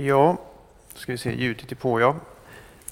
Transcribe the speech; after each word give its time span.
Ja, 0.00 0.36
då 0.92 0.98
ska 0.98 1.12
vi 1.12 1.18
se, 1.18 1.34
ljudet 1.34 1.72
är 1.72 1.76
på 1.76 2.00
ja. 2.00 2.16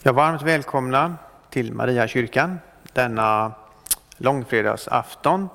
Jag 0.02 0.12
varmt 0.12 0.42
välkomna 0.42 1.16
till 1.50 1.72
Mariakyrkan 1.72 2.58
denna 2.92 3.52
långfredagsafton. 4.16 5.48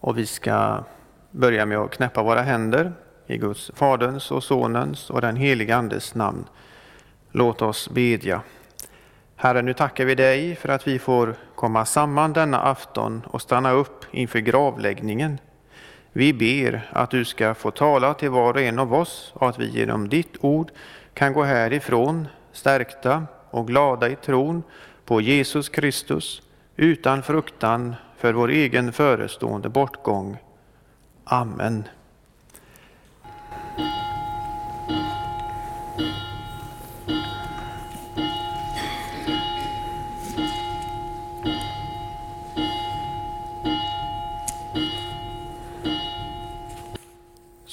Och 0.00 0.18
vi 0.18 0.26
ska 0.26 0.84
börja 1.30 1.66
med 1.66 1.78
att 1.78 1.90
knäppa 1.90 2.22
våra 2.22 2.42
händer 2.42 2.92
i 3.26 3.36
Guds, 3.38 3.70
Faderns 3.74 4.30
och 4.30 4.44
Sonens 4.44 5.10
och 5.10 5.20
den 5.20 5.36
helige 5.36 5.76
Andes 5.76 6.14
namn. 6.14 6.44
Låt 7.30 7.62
oss 7.62 7.90
bedja. 7.90 8.42
Herre, 9.36 9.62
nu 9.62 9.74
tackar 9.74 10.04
vi 10.04 10.14
dig 10.14 10.56
för 10.56 10.68
att 10.68 10.88
vi 10.88 10.98
får 10.98 11.34
komma 11.54 11.84
samman 11.84 12.32
denna 12.32 12.62
afton 12.62 13.22
och 13.26 13.42
stanna 13.42 13.70
upp 13.70 14.04
inför 14.10 14.38
gravläggningen 14.38 15.38
vi 16.12 16.32
ber 16.32 16.90
att 16.92 17.10
du 17.10 17.24
ska 17.24 17.54
få 17.54 17.70
tala 17.70 18.14
till 18.14 18.30
var 18.30 18.54
och 18.54 18.60
en 18.60 18.78
av 18.78 18.94
oss 18.94 19.32
och 19.34 19.48
att 19.48 19.58
vi 19.58 19.68
genom 19.68 20.08
ditt 20.08 20.34
ord 20.40 20.70
kan 21.14 21.32
gå 21.32 21.42
härifrån 21.42 22.28
stärkta 22.52 23.26
och 23.50 23.66
glada 23.66 24.08
i 24.08 24.16
tron 24.16 24.62
på 25.04 25.20
Jesus 25.20 25.68
Kristus 25.68 26.42
utan 26.76 27.22
fruktan 27.22 27.94
för 28.16 28.32
vår 28.32 28.48
egen 28.48 28.92
förestående 28.92 29.68
bortgång. 29.68 30.36
Amen. 31.24 31.84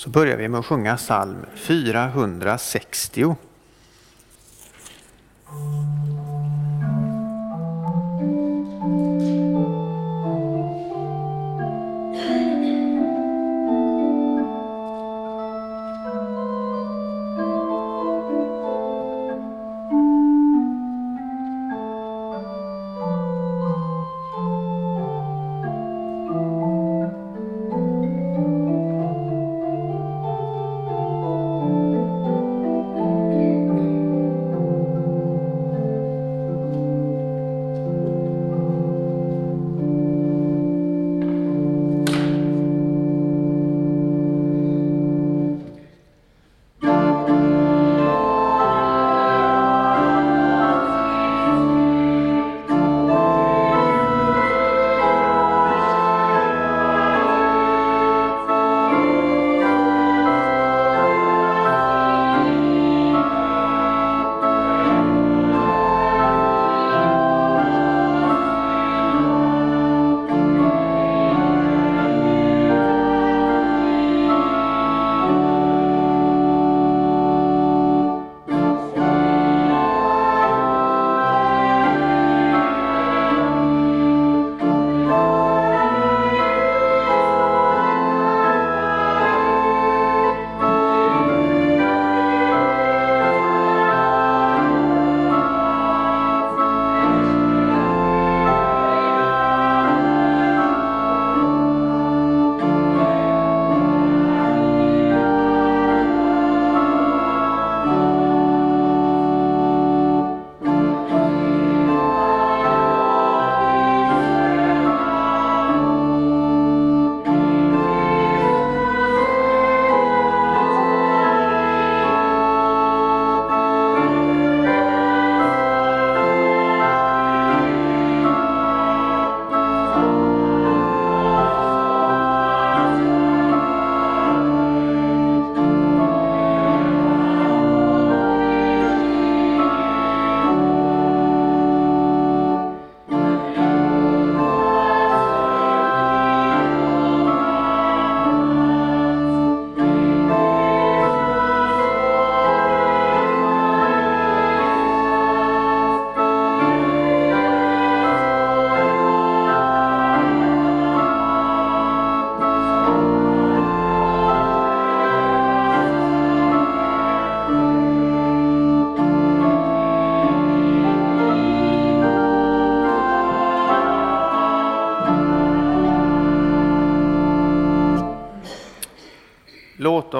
Så 0.08 0.12
börjar 0.12 0.38
vi 0.38 0.48
med 0.48 0.60
att 0.60 0.66
sjunga 0.66 0.98
psalm 0.98 1.46
460. 1.56 3.36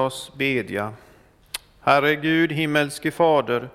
Oss 0.08 0.32
bedja. 0.36 0.92
Herre 1.80 2.16
Gud, 2.16 2.52
himmelske 2.52 3.10
Fader, 3.10 3.68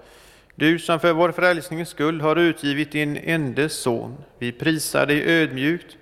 du 0.55 0.79
som 0.79 0.99
för 0.99 1.13
vår 1.13 1.31
frälsnings 1.31 1.89
skull 1.89 2.21
har 2.21 2.35
utgivit 2.35 2.91
din 2.91 3.17
enda 3.17 3.69
son, 3.69 4.17
vi 4.39 4.51
prisar 4.51 5.05
dig 5.05 5.23
ödmjukt 5.23 5.97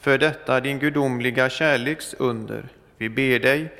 för 0.00 0.18
detta 0.18 0.60
din 0.60 0.78
gudomliga 0.78 1.50
kärleks 1.50 2.14
under. 2.18 2.68
Vi 2.98 3.08
ber 3.08 3.38
dig, 3.38 3.72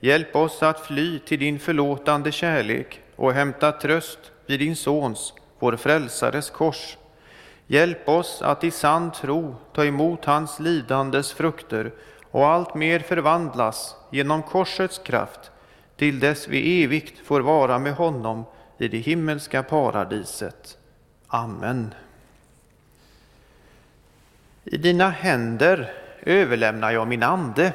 hjälp 0.00 0.36
oss 0.36 0.62
att 0.62 0.86
fly 0.86 1.18
till 1.18 1.38
din 1.38 1.58
förlåtande 1.58 2.32
kärlek 2.32 3.00
och 3.16 3.32
hämta 3.32 3.72
tröst 3.72 4.18
vid 4.46 4.60
din 4.60 4.76
Sons, 4.76 5.34
vår 5.58 5.76
frälsares 5.76 6.50
kors. 6.50 6.96
Hjälp 7.66 8.08
oss 8.08 8.42
att 8.42 8.64
i 8.64 8.70
sann 8.70 9.12
tro 9.12 9.56
ta 9.74 9.84
emot 9.84 10.24
hans 10.24 10.60
lidandes 10.60 11.32
frukter 11.32 11.92
och 12.30 12.46
allt 12.46 12.74
mer 12.74 13.00
förvandlas 13.00 13.96
genom 14.10 14.42
korsets 14.42 14.98
kraft 14.98 15.50
till 15.96 16.20
dess 16.20 16.48
vi 16.48 16.84
evigt 16.84 17.18
får 17.18 17.40
vara 17.40 17.78
med 17.78 17.94
honom 17.94 18.44
i 18.78 18.88
det 18.88 18.98
himmelska 18.98 19.62
paradiset. 19.62 20.78
Amen. 21.26 21.94
I 24.64 24.76
dina 24.76 25.10
händer 25.10 25.92
överlämnar 26.22 26.90
jag 26.90 27.08
min 27.08 27.22
ande. 27.22 27.72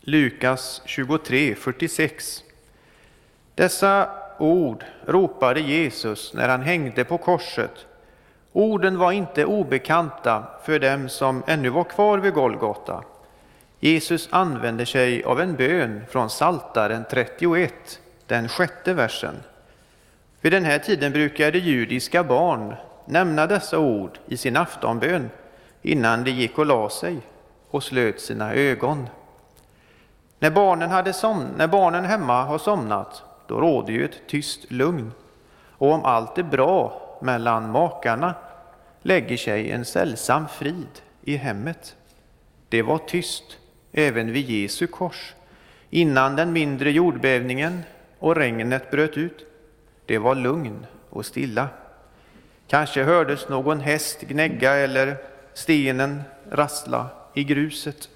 Lukas 0.00 0.82
23.46 0.86 2.42
Dessa 3.54 4.10
ord 4.38 4.84
ropade 5.06 5.60
Jesus 5.60 6.34
när 6.34 6.48
han 6.48 6.62
hängde 6.62 7.04
på 7.04 7.18
korset 7.18 7.86
Orden 8.56 8.98
var 8.98 9.12
inte 9.12 9.44
obekanta 9.44 10.44
för 10.64 10.78
dem 10.78 11.08
som 11.08 11.42
ännu 11.46 11.68
var 11.68 11.84
kvar 11.84 12.18
vid 12.18 12.34
Golgata. 12.34 13.04
Jesus 13.84 14.28
använder 14.30 14.84
sig 14.84 15.24
av 15.24 15.40
en 15.40 15.56
bön 15.56 16.04
från 16.08 16.30
Saltaren 16.30 17.04
31 17.10 18.00
den 18.26 18.48
sjätte 18.48 18.94
versen. 18.94 19.34
Vid 20.40 20.52
den 20.52 20.64
här 20.64 20.78
tiden 20.78 21.12
brukade 21.12 21.58
judiska 21.58 22.24
barn 22.24 22.74
nämna 23.06 23.46
dessa 23.46 23.78
ord 23.78 24.18
i 24.26 24.36
sin 24.36 24.56
aftonbön 24.56 25.30
innan 25.82 26.24
de 26.24 26.30
gick 26.30 26.58
och 26.58 26.66
la 26.66 26.90
sig 26.90 27.18
och 27.70 27.82
slöt 27.82 28.20
sina 28.20 28.54
ögon. 28.54 29.08
När 30.38 30.50
barnen, 30.50 30.90
hade 30.90 31.12
som, 31.12 31.44
när 31.56 31.66
barnen 31.66 32.04
hemma 32.04 32.42
har 32.42 32.58
somnat, 32.58 33.22
då 33.46 33.60
råder 33.60 33.92
ju 33.92 34.04
ett 34.04 34.26
tyst 34.28 34.70
lugn. 34.70 35.12
Och 35.70 35.92
om 35.92 36.04
allt 36.04 36.38
är 36.38 36.42
bra 36.42 37.00
mellan 37.22 37.70
makarna 37.70 38.34
lägger 39.02 39.36
sig 39.36 39.70
en 39.70 39.84
sällsam 39.84 40.48
frid 40.48 41.00
i 41.22 41.36
hemmet. 41.36 41.96
Det 42.68 42.82
var 42.82 42.98
tyst 42.98 43.58
även 43.94 44.32
vid 44.32 44.50
Jesu 44.50 44.86
kors, 44.86 45.34
innan 45.90 46.36
den 46.36 46.52
mindre 46.52 46.90
jordbävningen 46.90 47.82
och 48.18 48.36
regnet 48.36 48.90
bröt 48.90 49.16
ut. 49.16 49.46
Det 50.06 50.18
var 50.18 50.34
lugn 50.34 50.86
och 51.10 51.26
stilla. 51.26 51.68
Kanske 52.66 53.02
hördes 53.02 53.48
någon 53.48 53.80
häst 53.80 54.20
gnägga 54.20 54.74
eller 54.74 55.16
stenen 55.54 56.22
rassla 56.50 57.08
i 57.34 57.44
gruset. 57.44 58.08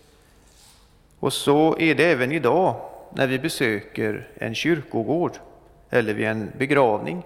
Och 1.18 1.32
så 1.32 1.78
är 1.78 1.94
det 1.94 2.04
även 2.04 2.32
idag 2.32 2.80
när 3.14 3.26
vi 3.26 3.38
besöker 3.38 4.28
en 4.34 4.54
kyrkogård 4.54 5.32
eller 5.90 6.14
vid 6.14 6.26
en 6.26 6.52
begravning 6.58 7.22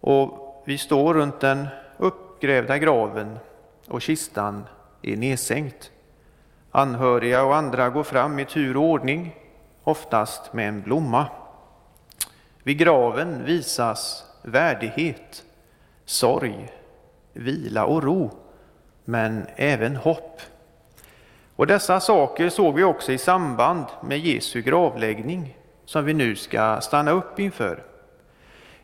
och 0.00 0.62
vi 0.66 0.78
står 0.78 1.14
runt 1.14 1.40
den 1.40 1.68
uppgrävda 1.98 2.78
graven 2.78 3.38
och 3.86 4.02
kistan 4.02 4.64
är 5.02 5.16
nedsänkt. 5.16 5.90
Anhöriga 6.76 7.44
och 7.44 7.56
andra 7.56 7.90
går 7.90 8.02
fram 8.02 8.38
i 8.38 8.44
tur 8.44 8.76
och 8.76 8.82
ordning, 8.82 9.36
oftast 9.84 10.52
med 10.52 10.68
en 10.68 10.82
blomma. 10.82 11.26
Vid 12.62 12.78
graven 12.78 13.44
visas 13.44 14.24
värdighet, 14.42 15.44
sorg, 16.04 16.72
vila 17.32 17.84
och 17.84 18.02
ro, 18.02 18.30
men 19.04 19.46
även 19.56 19.96
hopp. 19.96 20.40
Och 21.56 21.66
dessa 21.66 22.00
saker 22.00 22.48
såg 22.48 22.74
vi 22.74 22.84
också 22.84 23.12
i 23.12 23.18
samband 23.18 23.84
med 24.02 24.18
Jesu 24.18 24.62
gravläggning 24.62 25.56
som 25.84 26.04
vi 26.04 26.14
nu 26.14 26.36
ska 26.36 26.80
stanna 26.80 27.10
upp 27.10 27.40
inför. 27.40 27.82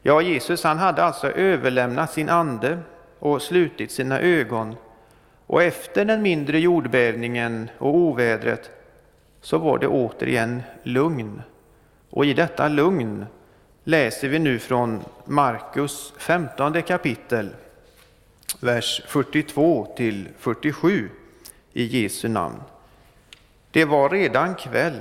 Ja, 0.02 0.22
Jesus 0.22 0.64
han 0.64 0.78
hade 0.78 1.04
alltså 1.04 1.30
överlämnat 1.30 2.12
sin 2.12 2.28
ande 2.28 2.78
och 3.18 3.42
slutit 3.42 3.92
sina 3.92 4.20
ögon 4.20 4.76
och 5.52 5.62
efter 5.62 6.04
den 6.04 6.22
mindre 6.22 6.58
jordbävningen 6.58 7.70
och 7.78 7.94
ovädret 7.94 8.70
så 9.40 9.58
var 9.58 9.78
det 9.78 9.86
återigen 9.86 10.62
lugn. 10.82 11.42
Och 12.10 12.24
i 12.24 12.34
detta 12.34 12.68
lugn 12.68 13.26
läser 13.84 14.28
vi 14.28 14.38
nu 14.38 14.58
från 14.58 15.04
Markus 15.24 16.12
15 16.18 16.82
kapitel, 16.82 17.48
vers 18.60 19.02
42 19.06 19.94
till 19.96 20.28
47 20.38 21.08
i 21.72 22.02
Jesu 22.02 22.28
namn. 22.28 22.62
Det 23.70 23.84
var 23.84 24.10
redan 24.10 24.54
kväll, 24.54 25.00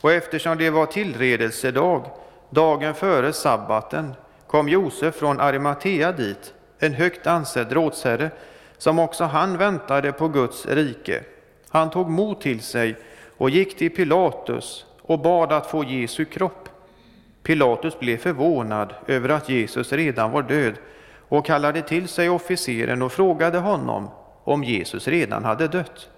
och 0.00 0.12
eftersom 0.12 0.58
det 0.58 0.70
var 0.70 0.86
tillredelsedag, 0.86 2.10
dagen 2.50 2.94
före 2.94 3.32
sabbaten, 3.32 4.14
kom 4.46 4.68
Josef 4.68 5.14
från 5.14 5.40
Arimatea 5.40 6.12
dit, 6.12 6.54
en 6.78 6.94
högt 6.94 7.26
ansedd 7.26 7.72
rådsherre, 7.72 8.30
som 8.82 8.98
också 8.98 9.24
han 9.24 9.58
väntade 9.58 10.12
på 10.12 10.28
Guds 10.28 10.66
rike. 10.66 11.22
Han 11.68 11.90
tog 11.90 12.10
mod 12.10 12.40
till 12.40 12.60
sig 12.60 12.96
och 13.36 13.50
gick 13.50 13.76
till 13.76 13.90
Pilatus 13.90 14.86
och 15.02 15.18
bad 15.18 15.52
att 15.52 15.66
få 15.66 15.84
Jesu 15.84 16.24
kropp. 16.24 16.68
Pilatus 17.42 17.98
blev 17.98 18.16
förvånad 18.16 18.94
över 19.06 19.28
att 19.28 19.48
Jesus 19.48 19.92
redan 19.92 20.30
var 20.30 20.42
död 20.42 20.74
och 21.28 21.46
kallade 21.46 21.82
till 21.82 22.08
sig 22.08 22.30
officeren 22.30 23.02
och 23.02 23.12
frågade 23.12 23.58
honom 23.58 24.08
om 24.44 24.64
Jesus 24.64 25.08
redan 25.08 25.44
hade 25.44 25.68
dött. 25.68 26.08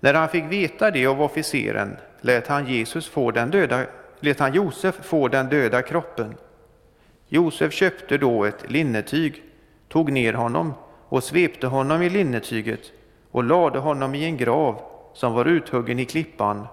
När 0.00 0.14
han 0.14 0.28
fick 0.28 0.44
veta 0.44 0.90
det 0.90 1.06
av 1.06 1.22
officeren 1.22 1.96
lät 2.20 2.46
han, 2.46 2.66
Jesus 2.66 3.08
få 3.08 3.30
den 3.30 3.50
döda, 3.50 3.84
lät 4.20 4.40
han 4.40 4.54
Josef 4.54 4.94
få 5.02 5.28
den 5.28 5.48
döda 5.48 5.82
kroppen. 5.82 6.34
Josef 7.28 7.72
köpte 7.72 8.18
då 8.18 8.44
ett 8.44 8.70
linnetyg, 8.70 9.42
tog 9.88 10.12
ner 10.12 10.32
honom 10.32 10.74
och 11.10 11.24
svepte 11.24 11.66
honom 11.66 12.02
i 12.02 12.08
linnetyget 12.08 12.80
och 13.30 13.44
lade 13.44 13.78
honom 13.78 14.14
i 14.14 14.24
en 14.24 14.36
grav 14.36 14.82
som 15.12 15.32
var 15.32 15.44
uthuggen 15.44 15.98
i 15.98 16.04
klippan. 16.04 16.66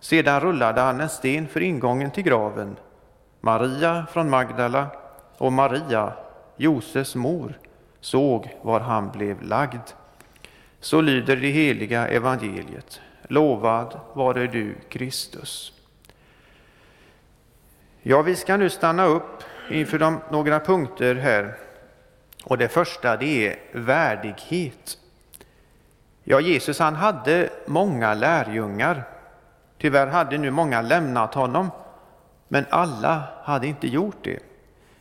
Sedan 0.00 0.40
rullade 0.40 0.80
han 0.80 1.00
en 1.00 1.08
sten 1.08 1.48
för 1.48 1.60
ingången 1.60 2.10
till 2.10 2.24
graven. 2.24 2.76
Maria 3.40 4.06
från 4.12 4.30
Magdala 4.30 4.86
och 5.38 5.52
Maria, 5.52 6.12
Josefs 6.56 7.14
mor, 7.14 7.58
såg 8.00 8.56
var 8.62 8.80
han 8.80 9.10
blev 9.10 9.42
lagd. 9.42 9.90
Så 10.80 11.00
lyder 11.00 11.36
det 11.36 11.48
heliga 11.48 12.08
evangeliet. 12.08 13.00
Lovad 13.28 14.00
vare 14.12 14.46
du, 14.46 14.74
Kristus. 14.88 15.72
Ja, 18.02 18.22
vi 18.22 18.36
ska 18.36 18.56
nu 18.56 18.70
stanna 18.70 19.04
upp 19.04 19.44
inför 19.70 19.98
de, 19.98 20.20
några 20.30 20.60
punkter 20.60 21.14
här. 21.14 21.54
Och 22.44 22.58
det 22.58 22.68
första 22.68 23.16
det 23.16 23.48
är 23.48 23.56
värdighet. 23.72 24.98
Ja, 26.24 26.40
Jesus 26.40 26.78
han 26.78 26.94
hade 26.94 27.50
många 27.66 28.14
lärjungar. 28.14 29.04
Tyvärr 29.78 30.06
hade 30.06 30.38
nu 30.38 30.50
många 30.50 30.82
lämnat 30.82 31.34
honom, 31.34 31.70
men 32.48 32.64
alla 32.70 33.22
hade 33.42 33.66
inte 33.66 33.88
gjort 33.88 34.16
det. 34.22 34.38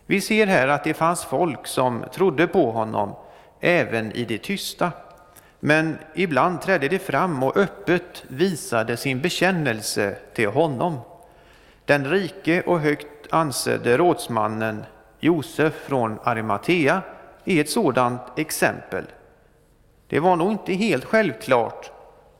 Vi 0.06 0.22
ser 0.22 0.48
här 0.48 0.68
att 0.68 0.84
det 0.84 0.94
fanns 0.94 1.25
folk 1.25 1.68
som 1.68 2.06
trodde 2.13 2.48
på 2.48 2.72
honom, 2.72 3.16
även 3.60 4.12
i 4.12 4.25
det 4.25 4.38
tysta. 4.38 4.92
Men 5.60 5.98
ibland 6.16 6.62
trädde 6.62 6.88
de 6.88 7.00
fram 7.00 7.44
och 7.44 7.57
öppet 7.57 8.24
visade 8.28 8.98
sin 8.98 9.22
bekännelse 9.22 10.18
till 10.34 10.50
honom. 10.50 11.00
Den 11.86 12.06
rike 12.06 12.62
och 12.62 12.80
högt 12.80 13.34
ansedde 13.34 13.98
rådsmannen 13.98 14.86
Josef 15.19 15.74
från 15.74 16.19
Arimatea 16.24 17.01
är 17.45 17.62
ett 17.62 17.69
sådant 17.69 18.22
exempel. 18.40 19.06
Det 20.07 20.19
var 20.19 20.36
nog 20.36 20.51
inte 20.51 20.74
helt 20.74 21.06
självklart 21.06 21.92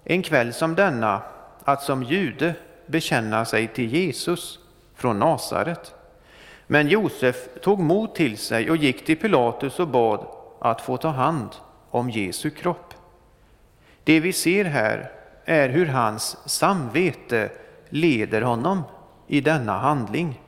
en 0.04 0.22
kväll 0.22 0.54
som 0.54 0.76
denna 0.76 1.22
att 1.64 1.84
som 1.84 2.04
jude 2.04 2.54
bekänna 2.86 3.46
sig 3.46 3.68
till 3.68 3.94
Jesus 3.94 4.60
från 4.96 5.20
Nasaret. 5.20 5.96
Men 6.68 6.88
Josef 6.88 7.48
tog 7.62 7.80
mod 7.80 8.16
till 8.16 8.38
sig 8.38 8.70
och 8.70 8.78
gick 8.78 9.06
till 9.06 9.18
Pilatus 9.18 9.80
och 9.80 9.88
bad 9.88 10.26
att 10.60 10.82
få 10.82 10.98
ta 10.98 11.10
hand 11.10 11.50
om 11.90 12.10
Jesu 12.10 12.50
kropp. 12.50 12.94
Det 14.04 14.20
vi 14.20 14.34
ser 14.34 14.66
här 14.66 15.12
är 15.46 15.70
hur 15.70 15.86
hans 15.86 16.38
samvete 16.46 17.50
leder 17.90 18.42
honom 18.42 18.84
i 19.28 19.42
denna 19.42 19.78
handling. 19.78 20.42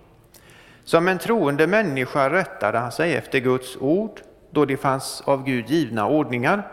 Som 0.83 1.07
en 1.07 1.19
troende 1.19 1.67
människa 1.67 2.29
rättade 2.29 2.77
han 2.77 2.91
sig 2.91 3.13
efter 3.15 3.39
Guds 3.39 3.77
ord 3.79 4.21
då 4.55 4.65
det 4.65 4.77
fanns 4.77 5.21
av 5.25 5.43
Gud 5.43 5.69
givna 5.69 6.07
ordningar. 6.07 6.67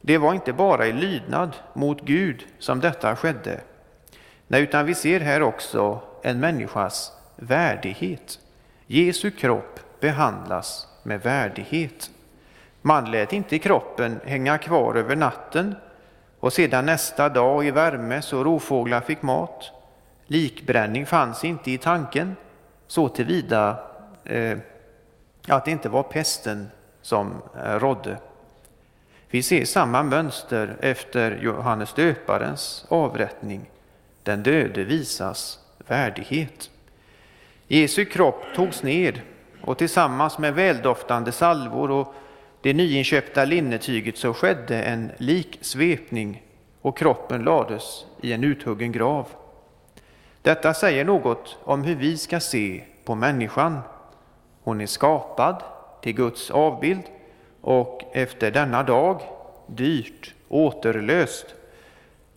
Det 0.00 0.18
var 0.18 0.34
inte 0.34 0.52
bara 0.52 0.86
i 0.86 0.92
lydnad 0.92 1.56
mot 1.72 2.00
Gud 2.00 2.46
som 2.58 2.80
detta 2.80 3.16
skedde. 3.16 3.60
Nej, 4.46 4.62
utan 4.62 4.86
vi 4.86 4.94
ser 4.94 5.20
här 5.20 5.42
också 5.42 6.00
en 6.22 6.40
människas 6.40 7.12
värdighet. 7.36 8.38
Jesu 8.86 9.30
kropp 9.30 9.80
behandlas 10.00 10.88
med 11.02 11.22
värdighet. 11.22 12.10
Man 12.82 13.10
lät 13.10 13.32
inte 13.32 13.58
kroppen 13.58 14.20
hänga 14.24 14.58
kvar 14.58 14.94
över 14.94 15.16
natten 15.16 15.74
och 16.40 16.52
sedan 16.52 16.86
nästa 16.86 17.28
dag 17.28 17.66
i 17.66 17.70
värme 17.70 18.22
så 18.22 18.44
rovfåglar 18.44 19.00
fick 19.00 19.22
mat. 19.22 19.72
Likbränning 20.26 21.06
fanns 21.06 21.44
inte 21.44 21.70
i 21.70 21.78
tanken 21.78 22.36
så 22.86 23.08
tillvida 23.08 23.78
eh, 24.24 24.58
att 25.46 25.64
det 25.64 25.70
inte 25.70 25.88
var 25.88 26.02
pesten 26.02 26.68
som 27.02 27.42
eh, 27.64 27.78
rådde. 27.78 28.18
Vi 29.30 29.42
ser 29.42 29.64
samma 29.64 30.02
mönster 30.02 30.76
efter 30.80 31.38
Johannes 31.42 31.92
döparens 31.92 32.86
avrättning. 32.88 33.70
Den 34.22 34.42
döde 34.42 34.84
visas 34.84 35.58
värdighet. 35.86 36.70
Jesu 37.68 38.04
kropp 38.04 38.44
togs 38.54 38.82
ned 38.82 39.20
och 39.62 39.78
tillsammans 39.78 40.38
med 40.38 40.54
väldoftande 40.54 41.32
salvor 41.32 41.90
och 41.90 42.14
det 42.60 42.74
nyinköpta 42.74 43.44
linnetyget 43.44 44.18
så 44.18 44.34
skedde 44.34 44.82
en 44.82 45.12
liksvepning 45.16 46.42
och 46.82 46.98
kroppen 46.98 47.42
lades 47.42 48.04
i 48.20 48.32
en 48.32 48.44
uthuggen 48.44 48.92
grav. 48.92 49.28
Detta 50.42 50.74
säger 50.74 51.04
något 51.04 51.58
om 51.64 51.84
hur 51.84 51.94
vi 51.94 52.16
ska 52.16 52.40
se 52.40 52.84
på 53.04 53.14
människan. 53.14 53.80
Hon 54.66 54.80
är 54.80 54.86
skapad 54.86 55.62
till 56.02 56.14
Guds 56.14 56.50
avbild 56.50 57.02
och 57.60 58.02
efter 58.12 58.50
denna 58.50 58.82
dag 58.82 59.20
dyrt 59.66 60.34
återlöst. 60.48 61.46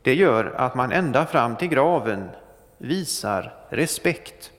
Det 0.01 0.15
gör 0.15 0.45
att 0.57 0.75
man 0.75 0.91
ända 0.91 1.25
fram 1.25 1.55
till 1.55 1.67
graven 1.67 2.29
visar 2.77 3.53
respekt 3.69 4.51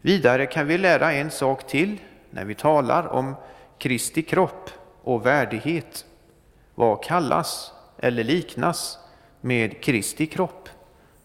Vidare 0.00 0.46
kan 0.46 0.66
vi 0.66 0.78
lära 0.78 1.12
en 1.12 1.30
sak 1.30 1.66
till 1.66 1.98
när 2.30 2.44
vi 2.44 2.54
talar 2.54 3.08
om 3.08 3.34
Kristi 3.78 4.22
kropp 4.22 4.70
och 5.02 5.26
värdighet. 5.26 6.04
Vad 6.74 7.04
kallas 7.04 7.72
eller 7.98 8.24
liknas 8.24 8.98
med 9.40 9.82
Kristi 9.82 10.26
kropp? 10.26 10.68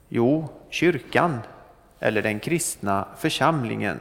Jo, 0.10 0.50
kyrkan 0.69 1.39
eller 2.00 2.22
den 2.22 2.39
kristna 2.39 3.07
församlingen. 3.17 4.00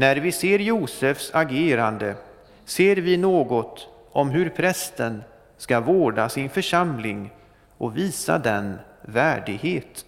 När 0.00 0.16
vi 0.16 0.32
ser 0.32 0.58
Josefs 0.58 1.30
agerande 1.34 2.16
ser 2.64 2.96
vi 2.96 3.16
något 3.16 3.88
om 4.12 4.30
hur 4.30 4.48
prästen 4.48 5.22
ska 5.56 5.80
vårda 5.80 6.28
sin 6.28 6.50
församling 6.50 7.32
och 7.78 7.96
visa 7.96 8.38
den 8.38 8.78
värdighet 9.02 10.06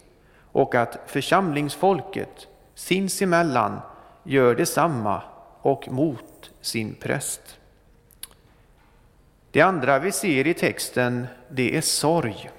och 0.53 0.75
att 0.75 0.99
församlingsfolket 1.07 2.49
sinsemellan 2.75 3.81
gör 4.23 4.55
detsamma 4.55 5.23
och 5.61 5.89
mot 5.89 6.51
sin 6.61 6.95
präst. 6.95 7.59
Det 9.51 9.61
andra 9.61 9.99
vi 9.99 10.13
ser 10.13 10.47
i 10.47 10.55
texten, 10.55 11.27
det 11.49 11.77
är 11.77 11.81
sorg. 11.81 12.51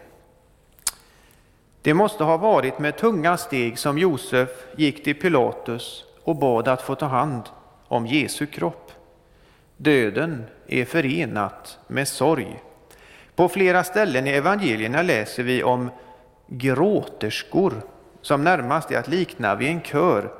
Det 1.81 1.93
måste 1.93 2.23
ha 2.23 2.37
varit 2.37 2.79
med 2.79 2.97
tunga 2.97 3.37
steg 3.37 3.79
som 3.79 3.97
Josef 3.97 4.49
gick 4.77 5.03
till 5.03 5.19
Pilatus 5.19 6.05
och 6.23 6.35
bad 6.35 6.67
att 6.67 6.81
få 6.81 6.95
ta 6.95 7.05
hand 7.05 7.43
om 7.87 8.07
Jesu 8.07 8.45
kropp. 8.45 8.91
Döden 9.77 10.43
är 10.67 10.85
förenat 10.85 11.79
med 11.87 12.07
sorg. 12.07 12.59
På 13.35 13.49
flera 13.49 13.83
ställen 13.83 14.27
i 14.27 14.29
evangelierna 14.29 15.01
läser 15.01 15.43
vi 15.43 15.63
om 15.63 15.89
gråterskor 16.47 17.73
som 18.21 18.43
närmast 18.43 18.91
är 18.91 18.97
att 18.97 19.07
likna 19.07 19.55
vid 19.55 19.69
en 19.69 19.81
kör 19.81 20.31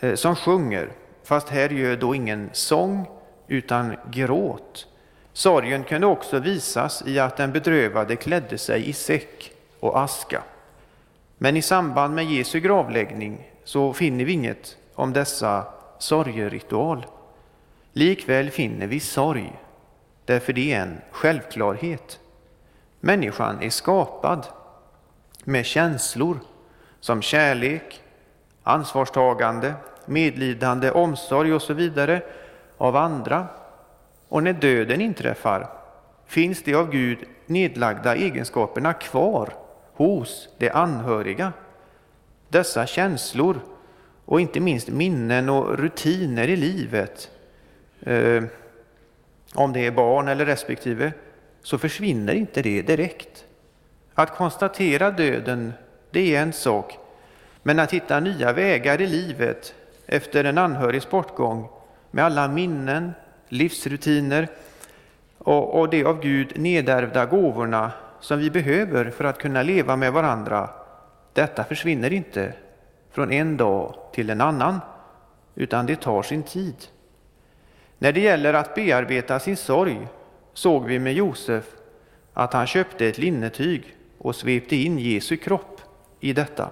eh, 0.00 0.14
som 0.14 0.36
sjunger, 0.36 0.88
fast 1.24 1.48
här 1.48 1.68
gör 1.68 1.96
då 1.96 2.14
ingen 2.14 2.50
sång 2.52 3.06
utan 3.48 3.96
gråt. 4.10 4.86
Sorgen 5.32 5.84
kunde 5.84 6.06
också 6.06 6.38
visas 6.38 7.02
i 7.06 7.18
att 7.18 7.36
den 7.36 7.52
bedrövade 7.52 8.16
klädde 8.16 8.58
sig 8.58 8.88
i 8.88 8.92
säck 8.92 9.52
och 9.80 10.00
aska. 10.00 10.42
Men 11.38 11.56
i 11.56 11.62
samband 11.62 12.14
med 12.14 12.24
Jesu 12.24 12.60
gravläggning 12.60 13.50
så 13.64 13.92
finner 13.92 14.24
vi 14.24 14.32
inget 14.32 14.76
om 14.98 15.12
dessa 15.12 15.66
sorgeritual. 15.98 17.06
Likväl 17.92 18.50
finner 18.50 18.86
vi 18.86 19.00
sorg, 19.00 19.58
därför 20.24 20.52
det 20.52 20.72
är 20.72 20.82
en 20.82 21.00
självklarhet. 21.10 22.20
Människan 23.00 23.62
är 23.62 23.70
skapad 23.70 24.46
med 25.44 25.66
känslor 25.66 26.38
som 27.00 27.22
kärlek, 27.22 28.02
ansvarstagande, 28.62 29.74
medlidande, 30.06 30.90
omsorg 30.90 31.54
och 31.54 31.62
så 31.62 31.74
vidare 31.74 32.22
av 32.78 32.96
andra. 32.96 33.46
Och 34.28 34.42
när 34.42 34.52
döden 34.52 35.00
inträffar 35.00 35.68
finns 36.26 36.62
de 36.62 36.74
av 36.74 36.90
Gud 36.90 37.18
nedlagda 37.46 38.16
egenskaperna 38.16 38.92
kvar 38.92 39.54
hos 39.94 40.48
de 40.58 40.70
anhöriga. 40.70 41.52
Dessa 42.48 42.86
känslor 42.86 43.60
och 44.28 44.40
inte 44.40 44.60
minst 44.60 44.88
minnen 44.88 45.48
och 45.48 45.78
rutiner 45.78 46.48
i 46.48 46.56
livet, 46.56 47.30
eh, 48.00 48.44
om 49.54 49.72
det 49.72 49.86
är 49.86 49.90
barn 49.90 50.28
eller 50.28 50.46
respektive, 50.46 51.12
så 51.62 51.78
försvinner 51.78 52.34
inte 52.34 52.62
det 52.62 52.82
direkt. 52.82 53.44
Att 54.14 54.36
konstatera 54.36 55.10
döden, 55.10 55.72
det 56.10 56.34
är 56.34 56.42
en 56.42 56.52
sak, 56.52 56.98
men 57.62 57.78
att 57.78 57.92
hitta 57.92 58.20
nya 58.20 58.52
vägar 58.52 59.00
i 59.00 59.06
livet 59.06 59.74
efter 60.06 60.44
en 60.44 60.58
anhörigs 60.58 61.10
bortgång 61.10 61.68
med 62.10 62.24
alla 62.24 62.48
minnen, 62.48 63.12
livsrutiner 63.48 64.48
och, 65.38 65.80
och 65.80 65.88
de 65.88 66.04
av 66.04 66.20
Gud 66.20 66.60
nedärvda 66.60 67.26
gåvorna 67.26 67.92
som 68.20 68.38
vi 68.38 68.50
behöver 68.50 69.10
för 69.10 69.24
att 69.24 69.38
kunna 69.38 69.62
leva 69.62 69.96
med 69.96 70.12
varandra, 70.12 70.70
detta 71.32 71.64
försvinner 71.64 72.12
inte 72.12 72.54
från 73.18 73.32
en 73.32 73.56
dag 73.56 73.94
till 74.12 74.30
en 74.30 74.40
annan, 74.40 74.80
utan 75.54 75.86
det 75.86 75.96
tar 75.96 76.22
sin 76.22 76.42
tid. 76.42 76.74
När 77.98 78.12
det 78.12 78.20
gäller 78.20 78.54
att 78.54 78.74
bearbeta 78.74 79.40
sin 79.40 79.56
sorg 79.56 80.08
såg 80.52 80.84
vi 80.84 80.98
med 80.98 81.12
Josef 81.12 81.64
att 82.34 82.52
han 82.52 82.66
köpte 82.66 83.06
ett 83.06 83.18
linnetyg 83.18 83.96
och 84.18 84.36
svepte 84.36 84.76
in 84.76 84.98
Jesu 84.98 85.36
kropp 85.36 85.80
i 86.20 86.32
detta. 86.32 86.70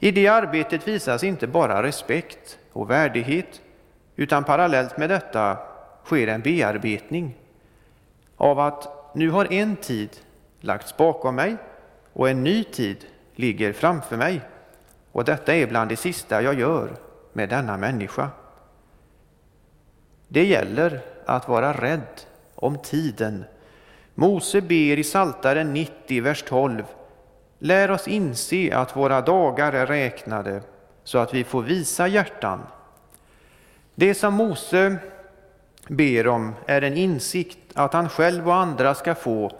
I 0.00 0.10
det 0.10 0.28
arbetet 0.28 0.88
visas 0.88 1.24
inte 1.24 1.46
bara 1.46 1.82
respekt 1.82 2.58
och 2.72 2.90
värdighet, 2.90 3.60
utan 4.16 4.44
parallellt 4.44 4.98
med 4.98 5.10
detta 5.10 5.56
sker 6.04 6.26
en 6.26 6.40
bearbetning 6.40 7.34
av 8.36 8.58
att 8.58 9.14
nu 9.14 9.30
har 9.30 9.52
en 9.52 9.76
tid 9.76 10.10
lagts 10.60 10.96
bakom 10.96 11.34
mig 11.34 11.56
och 12.12 12.30
en 12.30 12.44
ny 12.44 12.64
tid 12.64 12.96
ligger 13.34 13.72
framför 13.72 14.16
mig. 14.16 14.40
Och 15.12 15.24
detta 15.24 15.54
är 15.54 15.66
bland 15.66 15.90
det 15.90 15.96
sista 15.96 16.42
jag 16.42 16.60
gör 16.60 16.96
med 17.32 17.48
denna 17.48 17.76
människa. 17.76 18.30
Det 20.28 20.44
gäller 20.44 21.00
att 21.26 21.48
vara 21.48 21.72
rädd 21.72 22.20
om 22.54 22.78
tiden. 22.78 23.44
Mose 24.14 24.60
ber 24.60 24.98
i 24.98 25.04
Saltaren 25.04 25.72
90, 25.72 26.22
vers 26.22 26.42
12. 26.42 26.82
Lär 27.58 27.90
oss 27.90 28.08
inse 28.08 28.76
att 28.76 28.96
våra 28.96 29.20
dagar 29.20 29.72
är 29.72 29.86
räknade 29.86 30.62
så 31.04 31.18
att 31.18 31.34
vi 31.34 31.44
får 31.44 31.62
visa 31.62 32.08
hjärtan. 32.08 32.60
Det 33.94 34.14
som 34.14 34.34
Mose 34.34 34.96
ber 35.88 36.26
om 36.26 36.54
är 36.66 36.82
en 36.82 36.96
insikt 36.96 37.58
att 37.74 37.92
han 37.92 38.08
själv 38.08 38.48
och 38.48 38.54
andra 38.54 38.94
ska 38.94 39.14
få 39.14 39.52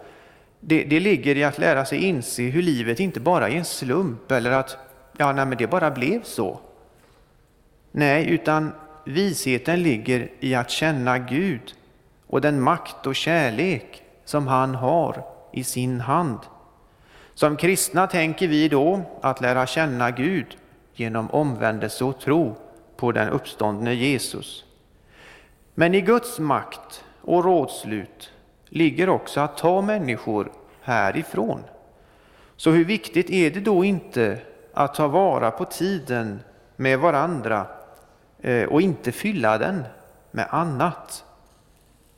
det, 0.59 0.83
det 0.83 0.99
ligger 0.99 1.37
i 1.37 1.43
att 1.43 1.57
lära 1.57 1.85
sig 1.85 2.03
inse 2.03 2.43
hur 2.43 2.61
livet 2.61 2.99
inte 2.99 3.19
bara 3.19 3.49
är 3.49 3.55
en 3.55 3.65
slump 3.65 4.31
eller 4.31 4.51
att 4.51 4.77
ja, 5.17 5.31
nej, 5.31 5.45
men 5.45 5.57
det 5.57 5.67
bara 5.67 5.91
blev 5.91 6.23
så. 6.23 6.59
Nej, 7.91 8.29
utan 8.29 8.71
visheten 9.05 9.83
ligger 9.83 10.29
i 10.39 10.55
att 10.55 10.69
känna 10.69 11.19
Gud 11.19 11.75
och 12.27 12.41
den 12.41 12.61
makt 12.61 13.07
och 13.07 13.15
kärlek 13.15 14.03
som 14.25 14.47
han 14.47 14.75
har 14.75 15.25
i 15.51 15.63
sin 15.63 15.99
hand. 15.99 16.39
Som 17.33 17.57
kristna 17.57 18.07
tänker 18.07 18.47
vi 18.47 18.67
då 18.67 19.01
att 19.21 19.41
lära 19.41 19.65
känna 19.65 20.11
Gud 20.11 20.57
genom 20.93 21.31
omvändelse 21.31 22.05
och 22.05 22.19
tro 22.19 22.55
på 22.95 23.11
den 23.11 23.29
uppståndne 23.29 23.93
Jesus. 23.93 24.65
Men 25.73 25.93
i 25.93 26.01
Guds 26.01 26.39
makt 26.39 27.03
och 27.21 27.43
rådslut 27.43 28.31
ligger 28.69 29.09
också 29.09 29.41
att 29.41 29.57
ta 29.57 29.81
människor 29.81 30.51
härifrån. 30.81 31.59
Så 32.55 32.71
hur 32.71 32.85
viktigt 32.85 33.29
är 33.29 33.51
det 33.51 33.59
då 33.59 33.83
inte 33.83 34.39
att 34.73 34.93
ta 34.93 35.07
vara 35.07 35.51
på 35.51 35.65
tiden 35.65 36.39
med 36.75 36.99
varandra 36.99 37.65
eh, 38.41 38.63
och 38.63 38.81
inte 38.81 39.11
fylla 39.11 39.57
den 39.57 39.83
med 40.31 40.47
annat? 40.49 41.25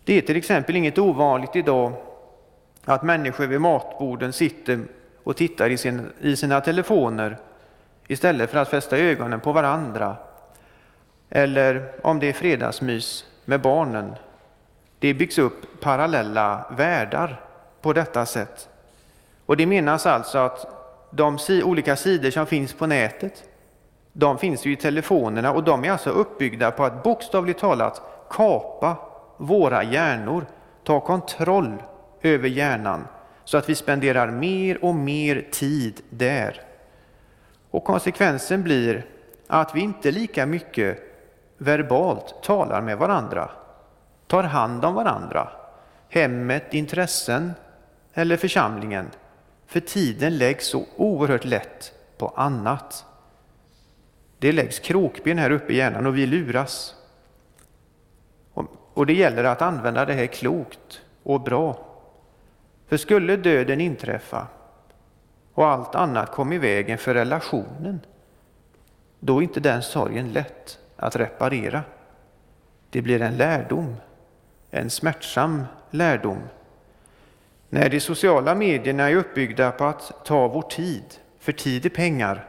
Det 0.03 0.17
är 0.17 0.21
till 0.21 0.37
exempel 0.37 0.75
inget 0.75 0.97
ovanligt 0.97 1.55
idag 1.55 1.93
att 2.85 3.03
människor 3.03 3.47
vid 3.47 3.61
matborden 3.61 4.33
sitter 4.33 4.79
och 5.23 5.37
tittar 5.37 5.69
i, 5.69 5.77
sin, 5.77 6.11
i 6.21 6.35
sina 6.35 6.61
telefoner 6.61 7.37
istället 8.07 8.51
för 8.51 8.57
att 8.57 8.69
fästa 8.69 8.97
ögonen 8.97 9.39
på 9.39 9.51
varandra. 9.51 10.15
Eller 11.29 11.91
om 12.03 12.19
det 12.19 12.29
är 12.29 12.33
fredagsmys 12.33 13.25
med 13.45 13.61
barnen 13.61 14.15
det 14.99 15.13
byggs 15.13 15.37
upp 15.37 15.81
parallella 15.81 16.65
världar 16.77 17.41
på 17.81 17.93
detta 17.93 18.25
sätt. 18.25 18.69
Och 19.45 19.57
det 19.57 19.65
menas 19.65 20.05
alltså 20.05 20.37
att 20.37 20.67
de 21.15 21.37
olika 21.63 21.95
sidor 21.95 22.29
som 22.29 22.45
finns 22.45 22.73
på 22.73 22.87
nätet, 22.87 23.43
de 24.13 24.37
finns 24.37 24.65
ju 24.65 24.71
i 24.71 24.75
telefonerna 24.75 25.53
och 25.53 25.63
de 25.63 25.85
är 25.85 25.91
alltså 25.91 26.09
uppbyggda 26.09 26.71
på 26.71 26.83
att 26.83 27.03
bokstavligt 27.03 27.59
talat 27.59 28.01
kapa 28.29 28.97
våra 29.37 29.83
hjärnor, 29.83 30.45
ta 30.83 30.99
kontroll 30.99 31.83
över 32.21 32.49
hjärnan 32.49 33.07
så 33.43 33.57
att 33.57 33.69
vi 33.69 33.75
spenderar 33.75 34.31
mer 34.31 34.85
och 34.85 34.95
mer 34.95 35.47
tid 35.51 36.01
där. 36.09 36.61
Och 37.71 37.83
konsekvensen 37.83 38.63
blir 38.63 39.05
att 39.47 39.75
vi 39.75 39.79
inte 39.79 40.11
lika 40.11 40.45
mycket 40.45 40.99
verbalt 41.57 42.43
talar 42.43 42.81
med 42.81 42.97
varandra 42.97 43.49
tar 44.27 44.43
hand 44.43 44.85
om 44.85 44.93
varandra, 44.93 45.49
hemmet, 46.09 46.73
intressen 46.73 47.53
eller 48.13 48.37
församlingen, 48.37 49.09
för 49.67 49.79
tiden 49.79 50.37
läggs 50.37 50.67
så 50.67 50.85
oerhört 50.95 51.45
lätt 51.45 51.93
på 52.17 52.27
annat. 52.27 53.05
Det 54.39 54.51
läggs 54.51 54.79
krokben 54.79 55.37
här 55.37 55.51
uppe 55.51 55.73
i 55.73 55.75
hjärnan 55.75 56.05
och 56.05 56.17
vi 56.17 56.25
luras. 56.25 56.95
Och 58.93 59.05
det 59.05 59.13
gäller 59.13 59.43
att 59.43 59.61
använda 59.61 60.05
det 60.05 60.13
här 60.13 60.25
klokt 60.25 61.01
och 61.23 61.41
bra. 61.41 61.85
För 62.87 62.97
skulle 62.97 63.35
döden 63.35 63.81
inträffa 63.81 64.47
och 65.53 65.67
allt 65.67 65.95
annat 65.95 66.31
kom 66.31 66.53
i 66.53 66.57
vägen 66.57 66.97
för 66.97 67.13
relationen, 67.13 67.99
då 69.19 69.37
är 69.37 69.41
inte 69.41 69.59
den 69.59 69.81
sorgen 69.81 70.31
lätt 70.33 70.79
att 70.95 71.15
reparera. 71.15 71.83
Det 72.89 73.01
blir 73.01 73.21
en 73.21 73.37
lärdom, 73.37 73.95
en 74.71 74.89
smärtsam 74.89 75.63
lärdom. 75.91 76.41
När 77.69 77.89
de 77.89 77.99
sociala 77.99 78.55
medierna 78.55 79.09
är 79.09 79.15
uppbyggda 79.15 79.71
på 79.71 79.85
att 79.85 80.25
ta 80.25 80.47
vår 80.47 80.61
tid, 80.61 81.03
för 81.39 81.51
tid 81.51 81.85
är 81.85 81.89
pengar, 81.89 82.47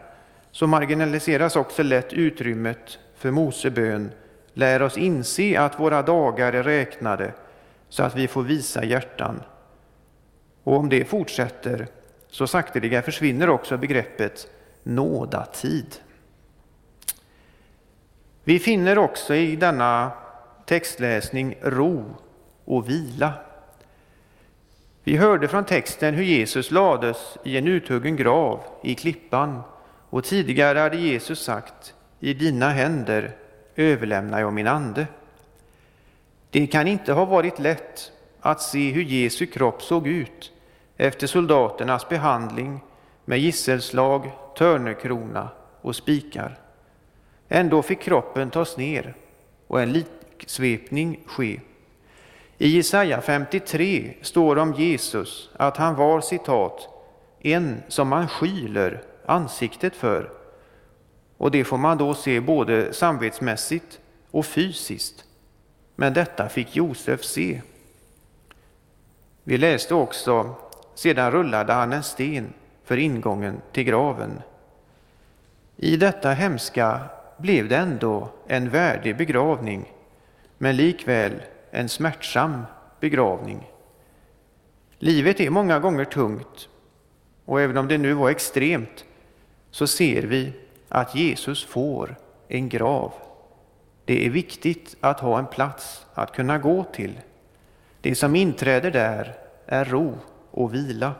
så 0.51 0.67
marginaliseras 0.67 1.57
också 1.57 1.83
lätt 1.83 2.13
utrymmet 2.13 2.99
för 3.17 3.31
Mosebön. 3.31 4.11
Lär 4.53 4.83
oss 4.83 4.99
inse 4.99 5.61
att 5.61 5.81
våra 5.81 6.03
dagar 6.03 6.53
är 6.53 6.63
räknade 6.63 7.33
så 7.89 8.03
att 8.03 8.17
vi 8.17 8.29
får 8.29 8.43
visa 8.43 8.85
hjärtan. 8.85 9.43
Och 10.63 10.77
om 10.77 10.89
det 10.89 11.05
fortsätter 11.05 11.87
så 12.29 12.47
sakteliga 12.47 13.03
försvinner 13.03 13.51
också 13.51 13.79
begreppet 13.79 14.51
nådatid. 14.83 15.97
Vi 18.45 18.59
finner 18.59 18.99
också 18.99 19.35
i 19.35 19.57
denna 19.57 20.11
textläsning 20.67 21.59
ro 21.63 22.05
och 22.65 22.89
vila. 22.89 23.33
Vi 25.09 25.17
hörde 25.17 25.49
från 25.49 25.65
texten 25.65 26.15
hur 26.15 26.25
Jesus 26.25 26.71
lades 26.71 27.39
i 27.45 27.57
en 27.57 27.69
uthuggen 27.69 28.17
grav 28.17 28.61
i 28.83 28.95
klippan 28.95 29.63
och 30.11 30.25
tidigare 30.25 30.79
hade 30.79 30.97
Jesus 30.97 31.45
sagt 31.45 31.95
i 32.21 32.35
dina 32.35 32.69
händer 32.69 33.37
överlämnar 33.77 34.41
jag 34.41 34.53
min 34.53 34.67
ande. 34.67 35.07
Det 36.51 36.67
kan 36.67 36.87
inte 36.87 37.13
ha 37.13 37.25
varit 37.25 37.59
lätt 37.59 38.13
att 38.41 38.63
se 38.63 38.91
hur 38.91 39.03
Jesu 39.03 39.47
kropp 39.47 39.83
såg 39.83 40.07
ut 40.07 40.53
efter 40.97 41.27
soldaternas 41.27 42.09
behandling 42.09 42.81
med 43.25 43.39
gisselslag, 43.39 44.31
törnekrona 44.59 45.49
och 45.81 45.97
spikar. 45.97 46.59
Ändå 47.49 47.83
fick 47.83 48.01
kroppen 48.01 48.51
tas 48.51 48.77
ner 48.77 49.15
och 49.67 49.83
en 49.83 49.93
liksvepning 49.93 51.21
ske. 51.27 51.61
I 52.59 52.69
Jesaja 52.69 53.21
53 53.21 54.15
står 54.23 54.59
om 54.59 54.75
Jesus 54.75 55.51
att 55.57 55.77
han 55.77 55.95
var 55.95 56.21
citat 56.21 56.89
en 57.41 57.83
som 57.89 58.09
man 58.09 58.29
skyler 58.29 59.03
ansiktet 59.27 59.97
för. 59.97 60.31
Och 61.37 61.51
det 61.51 61.65
får 61.65 61.79
man 61.79 61.99
då 61.99 62.15
se 62.15 62.41
både 62.41 62.93
samvetsmässigt 62.93 64.01
och 64.31 64.47
fysiskt. 64.47 65.25
Men 65.97 66.15
detta 66.15 66.49
fick 66.49 66.77
Josef 66.77 67.25
se. 67.25 67.63
Vi 69.45 69.59
läste 69.59 69.95
också, 69.95 70.55
sedan 70.95 71.33
rullade 71.33 71.73
han 71.73 71.93
en 71.93 72.03
sten 72.03 72.53
för 72.85 72.97
ingången 72.97 73.61
till 73.73 73.85
graven. 73.85 74.43
I 75.77 75.97
detta 75.97 76.31
hemska 76.31 77.01
blev 77.39 77.69
det 77.69 77.77
ändå 77.77 78.29
en 78.47 78.71
värdig 78.71 79.17
begravning, 79.17 79.93
men 80.59 80.77
likväl 80.77 81.33
en 81.77 81.89
smärtsam 81.89 82.63
begravning. 83.01 83.71
Livet 84.99 85.41
är 85.41 85.51
många 85.51 85.79
gånger 85.79 86.05
tungt, 86.05 86.69
och 87.45 87.61
även 87.61 87.77
om 87.77 87.89
det 87.89 87.99
nu 87.99 88.13
var 88.13 88.31
extremt 88.31 89.05
så 89.71 89.87
ser 89.87 90.23
vi 90.23 90.53
att 90.89 91.15
Jesus 91.15 91.65
får 91.65 92.17
en 92.49 92.69
grav. 92.69 93.13
Det 94.05 94.27
är 94.27 94.31
viktigt 94.31 94.97
att 95.01 95.21
ha 95.21 95.39
en 95.39 95.47
plats 95.47 96.07
att 96.15 96.33
kunna 96.33 96.59
gå 96.59 96.85
till. 96.85 97.21
Det 98.01 98.15
som 98.15 98.37
inträder 98.37 98.91
där 98.91 99.35
är 99.67 99.85
ro 99.85 100.19
och 100.51 100.75
vila. 100.75 101.13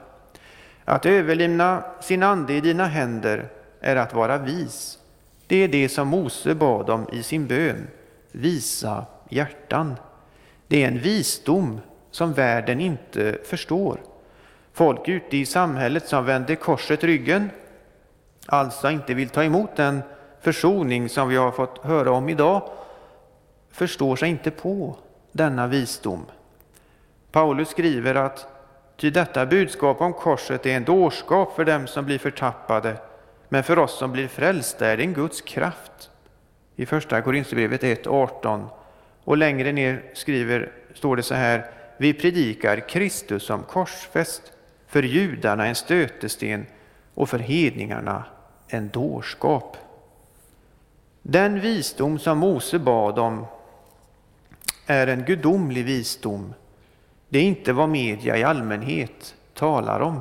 Att 0.85 1.07
överlämna 1.07 1.85
sin 2.01 2.23
ande 2.23 2.55
i 2.55 2.61
dina 2.61 2.87
händer 2.87 3.49
är 3.81 3.97
att 3.97 4.15
vara 4.15 4.39
vis. 4.39 4.99
Det 5.47 5.57
är 5.57 5.69
det 5.69 5.89
som 5.89 6.09
Mose 6.09 6.55
bad 6.55 6.91
om 6.91 7.07
i 7.13 7.23
sin 7.23 7.47
bön, 7.47 7.87
visa 8.33 9.07
hjärtan. 9.31 9.95
Det 10.69 10.83
är 10.83 10.89
en 10.89 10.99
visdom 10.99 11.81
som 12.11 12.33
världen 12.33 12.81
inte 12.81 13.39
förstår. 13.45 14.01
Folk 14.73 15.09
ute 15.09 15.37
i 15.37 15.47
samhället 15.47 16.09
som 16.09 16.25
vänder 16.25 16.55
korset 16.55 17.05
ryggen, 17.05 17.51
alltså 18.47 18.91
inte 18.91 19.15
vill 19.15 19.29
ta 19.29 19.45
emot 19.45 19.77
den 19.77 20.03
försoning 20.41 21.09
som 21.09 21.29
vi 21.29 21.37
har 21.37 21.51
fått 21.51 21.85
höra 21.85 22.11
om 22.13 22.29
idag, 22.29 22.71
förstår 23.71 24.17
sig 24.17 24.29
inte 24.29 24.51
på 24.51 24.97
denna 25.33 25.67
visdom. 25.67 26.27
Paulus 27.33 27.69
skriver 27.69 28.15
att 28.15 28.47
ty 28.97 29.11
detta 29.11 29.47
budskap 29.47 30.01
om 30.01 30.13
korset 30.13 30.67
är 30.67 30.77
en 30.77 30.85
dårskap 30.85 31.57
för 31.57 31.65
dem 31.65 31.87
som 31.87 32.05
blir 32.05 32.19
förtappade, 32.19 32.97
men 33.49 33.65
för 33.65 33.79
oss 33.79 33.99
som 33.99 34.13
blir 34.13 34.29
frälsta 34.29 34.87
är 34.87 34.97
det 34.97 35.03
en 35.03 35.15
Guds 35.15 35.41
kraft. 35.41 36.11
I 36.77 36.87
första 36.87 37.23
Korinthierbrevet 37.23 37.83
1.18 37.83 38.65
och 39.27 39.37
längre 39.37 39.73
ner 39.73 40.03
skriver, 40.15 40.73
står 40.95 41.17
det 41.17 41.23
så 41.23 41.35
här, 41.35 41.71
vi 41.97 42.13
predikar 42.13 42.89
Kristus 42.89 43.43
som 43.43 43.63
korsfäst, 43.63 44.53
för 44.87 45.03
judarna 45.03 45.67
en 45.67 45.75
stötesten 45.75 46.67
och 47.15 47.29
för 47.29 47.39
hedningarna 47.39 48.25
en 48.69 48.89
dårskap. 48.89 49.77
Den 51.23 51.61
visdom 51.61 52.19
som 52.19 52.39
Mose 52.39 52.79
bad 52.79 53.19
om 53.19 53.47
är 54.87 55.07
en 55.07 55.25
gudomlig 55.25 55.85
visdom. 55.85 56.55
Det 57.29 57.39
är 57.39 57.43
inte 57.43 57.73
vad 57.73 57.89
media 57.89 58.37
i 58.37 58.45
allmänhet 58.45 59.35
talar 59.55 60.01
om. 60.01 60.21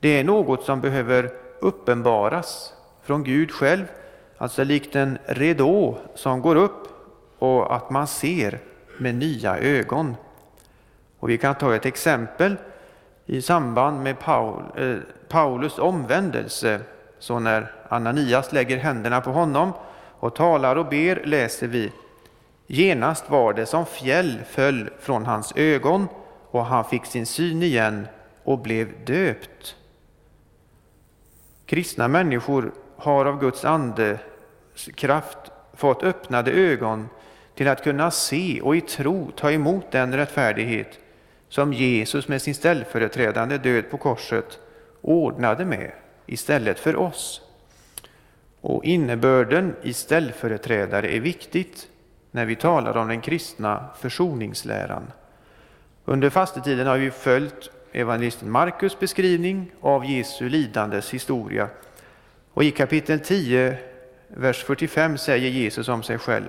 Det 0.00 0.20
är 0.20 0.24
något 0.24 0.64
som 0.64 0.80
behöver 0.80 1.30
uppenbaras 1.60 2.72
från 3.02 3.24
Gud 3.24 3.50
själv, 3.50 3.84
alltså 4.38 4.64
likt 4.64 4.96
en 4.96 5.18
ridå 5.26 5.98
som 6.14 6.42
går 6.42 6.56
upp 6.56 6.95
och 7.38 7.76
att 7.76 7.90
man 7.90 8.06
ser 8.06 8.58
med 8.98 9.14
nya 9.14 9.58
ögon. 9.58 10.16
Och 11.18 11.30
vi 11.30 11.38
kan 11.38 11.54
ta 11.54 11.74
ett 11.74 11.86
exempel 11.86 12.56
i 13.26 13.42
samband 13.42 14.02
med 14.02 14.18
Paul, 14.18 14.62
eh, 14.76 14.96
Paulus 15.28 15.78
omvändelse. 15.78 16.80
Så 17.18 17.38
när 17.38 17.72
Ananias 17.88 18.52
lägger 18.52 18.76
händerna 18.76 19.20
på 19.20 19.30
honom 19.30 19.72
och 20.18 20.36
talar 20.36 20.76
och 20.76 20.86
ber 20.86 21.22
läser 21.24 21.66
vi 21.66 21.92
Genast 22.66 23.30
var 23.30 23.52
det 23.52 23.66
som 23.66 23.86
fjäll 23.86 24.40
föll 24.48 24.90
från 25.00 25.26
hans 25.26 25.52
ögon 25.56 26.08
och 26.50 26.66
han 26.66 26.84
fick 26.84 27.06
sin 27.06 27.26
syn 27.26 27.62
igen 27.62 28.06
och 28.44 28.58
blev 28.58 29.04
döpt. 29.04 29.76
Kristna 31.66 32.08
människor 32.08 32.72
har 32.96 33.26
av 33.26 33.40
Guds 33.40 33.64
ande 33.64 34.18
kraft 34.94 35.38
fått 35.74 36.02
öppnade 36.02 36.50
ögon 36.50 37.08
till 37.56 37.68
att 37.68 37.84
kunna 37.84 38.10
se 38.10 38.60
och 38.60 38.76
i 38.76 38.80
tro 38.80 39.30
ta 39.30 39.52
emot 39.52 39.90
den 39.90 40.14
rättfärdighet 40.14 40.98
som 41.48 41.72
Jesus 41.72 42.28
med 42.28 42.42
sin 42.42 42.54
ställföreträdande 42.54 43.58
död 43.58 43.90
på 43.90 43.98
korset 43.98 44.58
ordnade 45.00 45.64
med 45.64 45.92
istället 46.26 46.78
för 46.78 46.96
oss. 46.96 47.40
Och 48.60 48.84
innebörden 48.84 49.76
i 49.82 49.92
ställföreträdare 49.92 51.16
är 51.16 51.20
viktigt 51.20 51.88
när 52.30 52.44
vi 52.44 52.56
talar 52.56 52.96
om 52.96 53.08
den 53.08 53.20
kristna 53.20 53.88
försoningsläran. 53.98 55.12
Under 56.04 56.30
fastetiden 56.30 56.86
har 56.86 56.98
vi 56.98 57.10
följt 57.10 57.70
evangelisten 57.92 58.50
Markus 58.50 58.98
beskrivning 58.98 59.72
av 59.80 60.04
Jesu 60.04 60.48
lidandes 60.48 61.14
historia. 61.14 61.68
Och 62.52 62.64
i 62.64 62.70
kapitel 62.70 63.20
10, 63.20 63.78
vers 64.28 64.64
45 64.64 65.18
säger 65.18 65.50
Jesus 65.50 65.88
om 65.88 66.02
sig 66.02 66.18
själv 66.18 66.48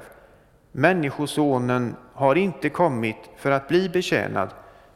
Människosonen 0.71 1.95
har 2.13 2.35
inte 2.35 2.69
kommit 2.69 3.29
för 3.37 3.51
att 3.51 3.67
bli 3.67 3.89
betjänad 3.89 4.49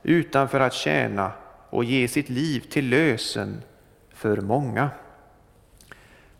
utan 0.03 0.49
för 0.49 0.59
att 0.59 0.73
tjäna 0.73 1.31
och 1.69 1.83
ge 1.83 2.07
sitt 2.07 2.29
liv 2.29 2.59
till 2.59 2.89
lösen 2.89 3.61
för 4.13 4.37
många. 4.37 4.89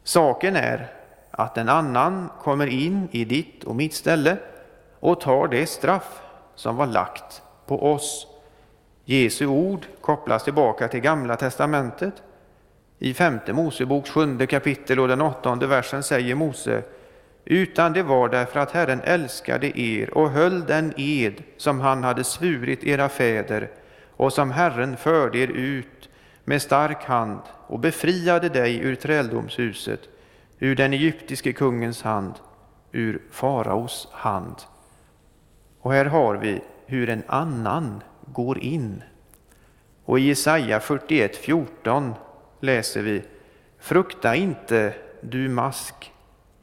Saken 0.04 0.56
är 0.56 0.92
att 1.32 1.58
en 1.58 1.70
annan 1.70 2.30
kommer 2.42 2.68
in 2.68 3.08
i 3.12 3.26
ditt 3.26 3.64
och 3.64 3.76
mitt 3.76 3.94
ställe 3.94 4.38
och 5.00 5.22
tar 5.22 5.48
det 5.48 5.66
straff 5.66 6.22
som 6.56 6.76
var 6.76 6.88
lagt 6.88 7.42
på 7.66 7.92
oss. 7.94 8.28
Jesu 9.06 9.46
ord 9.46 9.86
kopplas 10.02 10.44
tillbaka 10.44 10.88
till 10.88 11.00
Gamla 11.00 11.36
testamentet. 11.36 12.14
I 13.00 13.14
femte 13.14 13.54
Moseboks 13.54 14.10
sjunde 14.10 14.48
kapitel 14.48 15.00
och 15.00 15.08
den 15.08 15.22
åttonde 15.22 15.68
versen 15.68 16.04
säger 16.04 16.36
Mose 16.36 16.84
utan 17.46 17.94
det 17.94 18.04
var 18.04 18.30
därför 18.30 18.60
att 18.60 18.72
Herren 18.72 19.02
älskade 19.04 19.80
er 19.80 20.18
och 20.18 20.30
höll 20.30 20.66
den 20.66 20.94
ed 20.98 21.44
som 21.58 21.80
han 21.80 22.04
hade 22.04 22.24
svurit 22.24 22.84
era 22.84 23.10
fäder 23.10 23.70
och 24.10 24.34
som 24.34 24.52
Herren 24.52 24.98
förde 24.98 25.38
er 25.38 25.48
ut 25.48 26.10
med 26.44 26.62
stark 26.62 27.04
hand 27.04 27.40
och 27.68 27.80
befriade 27.80 28.50
dig 28.50 28.78
ur 28.80 28.96
träldomshuset, 28.96 30.00
ur 30.60 30.76
den 30.76 30.94
egyptiske 30.94 31.54
kungens 31.54 32.02
hand, 32.02 32.34
ur 32.92 33.22
faraos 33.32 34.08
hand. 34.12 34.56
Och 35.80 35.94
här 35.94 36.06
har 36.06 36.36
vi 36.36 36.62
hur 36.86 37.10
en 37.10 37.24
annan 37.28 38.04
går 38.26 38.60
in. 38.60 39.04
Och 40.06 40.20
i 40.20 40.22
Jesaja 40.22 40.80
41.14 40.80 42.14
läser 42.60 43.02
vi 43.02 43.24
Frukta 43.80 44.36
inte, 44.36 44.94
du 45.22 45.50
mask, 45.50 46.11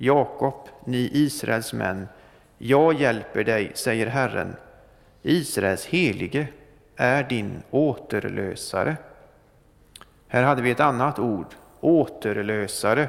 Jakob, 0.01 0.69
ni 0.85 1.11
Israels 1.13 1.73
män, 1.73 2.09
jag 2.59 3.01
hjälper 3.01 3.45
dig, 3.45 3.73
säger 3.75 4.07
Herren. 4.07 4.57
Israels 5.23 5.87
helige 5.87 6.49
är 6.97 7.23
din 7.23 7.63
återlösare. 7.71 8.97
Här 10.29 10.43
hade 10.43 10.63
vi 10.63 10.71
ett 10.71 10.81
annat 10.81 11.19
ord, 11.19 11.47
återlösare. 11.81 13.09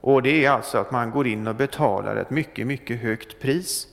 Och 0.00 0.22
det 0.22 0.44
är 0.44 0.50
alltså 0.50 0.78
att 0.78 0.90
man 0.90 1.10
går 1.10 1.26
in 1.26 1.46
och 1.46 1.54
betalar 1.54 2.16
ett 2.16 2.30
mycket, 2.30 2.66
mycket 2.66 3.00
högt 3.00 3.40
pris. 3.40 3.86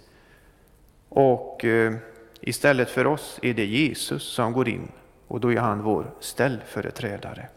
Och 1.10 1.65
eh, 1.65 1.93
istället 2.41 2.89
för 2.89 3.08
oss 3.08 3.39
är 3.41 3.54
det 3.54 3.65
Jesus 3.65 4.24
som 4.24 4.54
går 4.54 4.69
in 4.69 4.91
och 5.28 5.39
då 5.39 5.54
är 5.54 5.58
han 5.58 5.82
vår 5.82 6.12
ställföreträdare. 6.19 7.48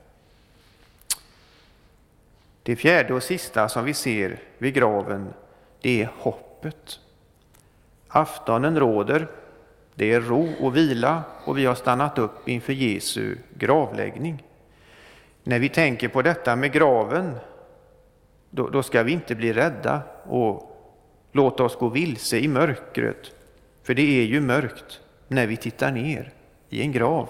Det 2.69 2.77
fjärde 2.77 3.15
och 3.15 3.23
sista 3.23 3.69
som 3.69 3.85
vi 3.85 3.95
ser 3.95 4.39
vid 4.59 4.75
graven, 4.75 5.35
det 5.81 6.03
är 6.03 6.11
hoppet. 6.19 7.01
Aftonen 8.09 8.79
råder, 8.79 9.29
det 9.95 10.13
är 10.13 10.21
ro 10.21 10.49
och 10.61 10.77
vila 10.77 11.23
och 11.45 11.59
vi 11.59 11.67
har 11.67 11.75
stannat 11.75 12.19
upp 12.19 12.49
inför 12.49 12.73
Jesu 12.73 13.37
gravläggning. 13.55 14.43
När 15.43 15.59
vi 15.59 15.69
tänker 15.69 16.09
på 16.09 16.23
detta 16.23 16.57
med 16.57 16.73
graven, 16.73 17.35
då, 18.51 18.69
då 18.69 18.83
ska 18.83 19.03
vi 19.03 19.13
inte 19.13 19.35
bli 19.35 19.53
rädda 19.53 20.03
och 20.25 20.77
låta 21.33 21.65
oss 21.65 21.77
gå 21.77 21.89
vilse 21.89 22.39
i 22.39 22.49
mörkret, 22.49 23.33
för 23.83 23.95
det 23.95 24.21
är 24.21 24.25
ju 24.25 24.41
mörkt 24.41 25.01
när 25.29 25.47
vi 25.47 25.57
tittar 25.57 25.91
ner 25.91 26.33
i 26.69 26.83
en 26.83 26.93
grav. 26.93 27.29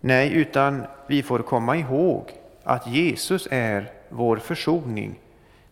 Nej, 0.00 0.32
utan 0.32 0.82
vi 1.06 1.22
får 1.22 1.38
komma 1.38 1.76
ihåg 1.76 2.30
att 2.62 2.86
Jesus 2.86 3.48
är 3.50 3.99
vår 4.10 4.36
försoning. 4.36 5.20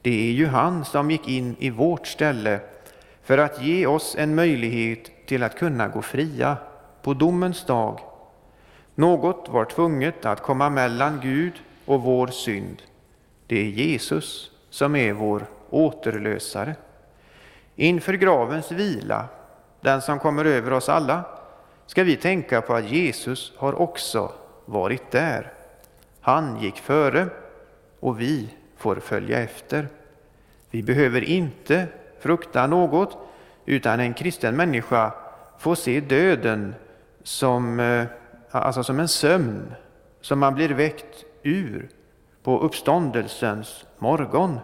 Det 0.03 0.29
är 0.29 0.33
ju 0.33 0.47
han 0.47 0.85
som 0.85 1.11
gick 1.11 1.29
in 1.29 1.57
i 1.59 1.71
vårt 1.71 2.07
ställe 2.07 2.61
för 3.23 3.39
att 3.39 3.63
ge 3.63 3.87
oss 3.87 4.17
en 4.19 4.35
möjlighet 4.35 5.27
till 5.27 5.43
att 5.43 5.59
kunna 5.59 5.89
gå 5.89 6.03
fria 6.03 6.57
på 7.03 7.15
domens 7.15 7.65
dag. 7.65 8.01
Något 8.95 9.49
var 9.49 9.65
tvunget 9.65 10.27
att 10.27 10.43
komma 10.43 10.71
mellan 10.71 11.21
Gud 11.23 11.53
och 11.85 12.03
vår 12.03 12.27
synd. 12.27 12.83
Det 13.47 13.57
är 13.61 13.65
Jesus 13.65 14.51
som 14.71 14.97
är 14.97 15.13
vår 15.13 15.47
återlösare. 15.71 16.75
Inför 17.77 18.13
gravens 18.13 18.73
vila, 18.73 19.25
den 19.81 20.03
som 20.03 20.19
kommer 20.19 20.45
över 20.45 20.73
oss 20.73 20.89
alla, 20.89 21.25
ska 21.87 22.05
vi 22.05 22.17
tänka 22.17 22.61
på 22.61 22.75
att 22.75 22.91
Jesus 22.91 23.53
har 23.57 23.81
också 23.81 24.33
varit 24.65 25.11
där. 25.11 25.53
Han 26.21 26.61
gick 26.61 26.77
före 26.77 27.29
och 28.01 28.21
vi 28.21 28.49
får 28.77 28.97
följa 28.97 29.41
efter. 29.43 29.89
Vi 30.71 30.83
behöver 30.83 31.25
inte 31.25 31.87
frukta 32.21 32.67
något, 32.67 33.19
utan 33.67 34.01
en 34.01 34.15
kristen 34.15 34.57
människa 34.57 35.13
får 35.59 35.75
se 35.75 36.01
döden 36.01 36.75
som, 37.23 37.81
eh, 37.81 38.05
alltså 38.51 38.85
som 38.85 39.01
en 39.01 39.09
sömn 39.09 39.75
som 40.21 40.39
man 40.39 40.55
blir 40.55 40.69
väckt 40.69 41.25
ur 41.43 41.89
på 42.43 42.61
uppståndelsens 42.61 43.85
morgon. 43.99 44.59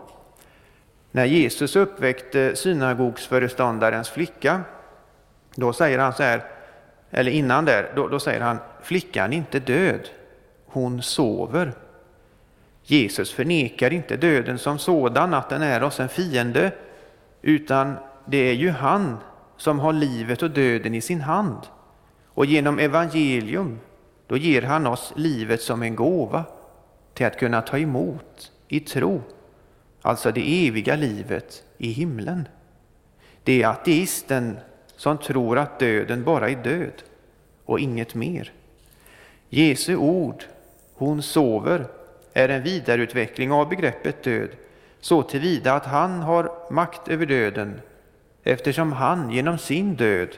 När 1.10 1.24
Jesus 1.24 1.76
uppväckte 1.76 2.56
synagogsföreståndarens 2.56 4.10
flicka, 4.10 4.60
då 5.54 5.72
säger 5.72 5.98
han 5.98 6.12
så 6.12 6.22
här, 6.22 6.44
eller 7.10 7.30
innan 7.30 7.64
där, 7.64 7.92
då, 7.96 8.08
då 8.08 8.20
säger 8.20 8.40
han, 8.40 8.58
flickan 8.82 9.32
är 9.32 9.36
inte 9.36 9.60
död, 9.60 10.08
hon 10.66 11.02
sover. 11.02 11.72
Jesus 12.86 13.32
förnekar 13.32 13.92
inte 13.92 14.16
döden 14.16 14.58
som 14.58 14.78
sådan, 14.78 15.34
att 15.34 15.48
den 15.48 15.62
är 15.62 15.82
oss 15.82 16.00
en 16.00 16.08
fiende, 16.08 16.72
utan 17.42 17.96
det 18.26 18.36
är 18.50 18.52
ju 18.52 18.70
han 18.70 19.16
som 19.56 19.78
har 19.78 19.92
livet 19.92 20.42
och 20.42 20.50
döden 20.50 20.94
i 20.94 21.00
sin 21.00 21.20
hand. 21.20 21.58
Och 22.26 22.46
genom 22.46 22.78
evangelium, 22.78 23.78
då 24.26 24.36
ger 24.36 24.62
han 24.62 24.86
oss 24.86 25.12
livet 25.16 25.62
som 25.62 25.82
en 25.82 25.96
gåva 25.96 26.44
till 27.14 27.26
att 27.26 27.38
kunna 27.38 27.62
ta 27.62 27.78
emot 27.78 28.52
i 28.68 28.80
tro, 28.80 29.22
alltså 30.02 30.32
det 30.32 30.68
eviga 30.68 30.96
livet 30.96 31.64
i 31.78 31.90
himlen. 31.90 32.48
Det 33.42 33.62
är 33.62 33.68
ateisten 33.68 34.58
som 34.96 35.18
tror 35.18 35.58
att 35.58 35.78
döden 35.78 36.24
bara 36.24 36.50
är 36.50 36.56
död 36.56 37.02
och 37.64 37.80
inget 37.80 38.14
mer. 38.14 38.52
Jesu 39.48 39.96
ord, 39.96 40.44
hon 40.94 41.22
sover, 41.22 41.86
är 42.34 42.48
en 42.48 42.62
vidareutveckling 42.62 43.52
av 43.52 43.68
begreppet 43.68 44.22
död 44.22 44.48
så 45.00 45.22
tillvida 45.22 45.72
att 45.72 45.86
han 45.86 46.22
har 46.22 46.52
makt 46.70 47.08
över 47.08 47.26
döden 47.26 47.80
eftersom 48.42 48.92
han 48.92 49.30
genom 49.30 49.58
sin 49.58 49.96
död 49.96 50.28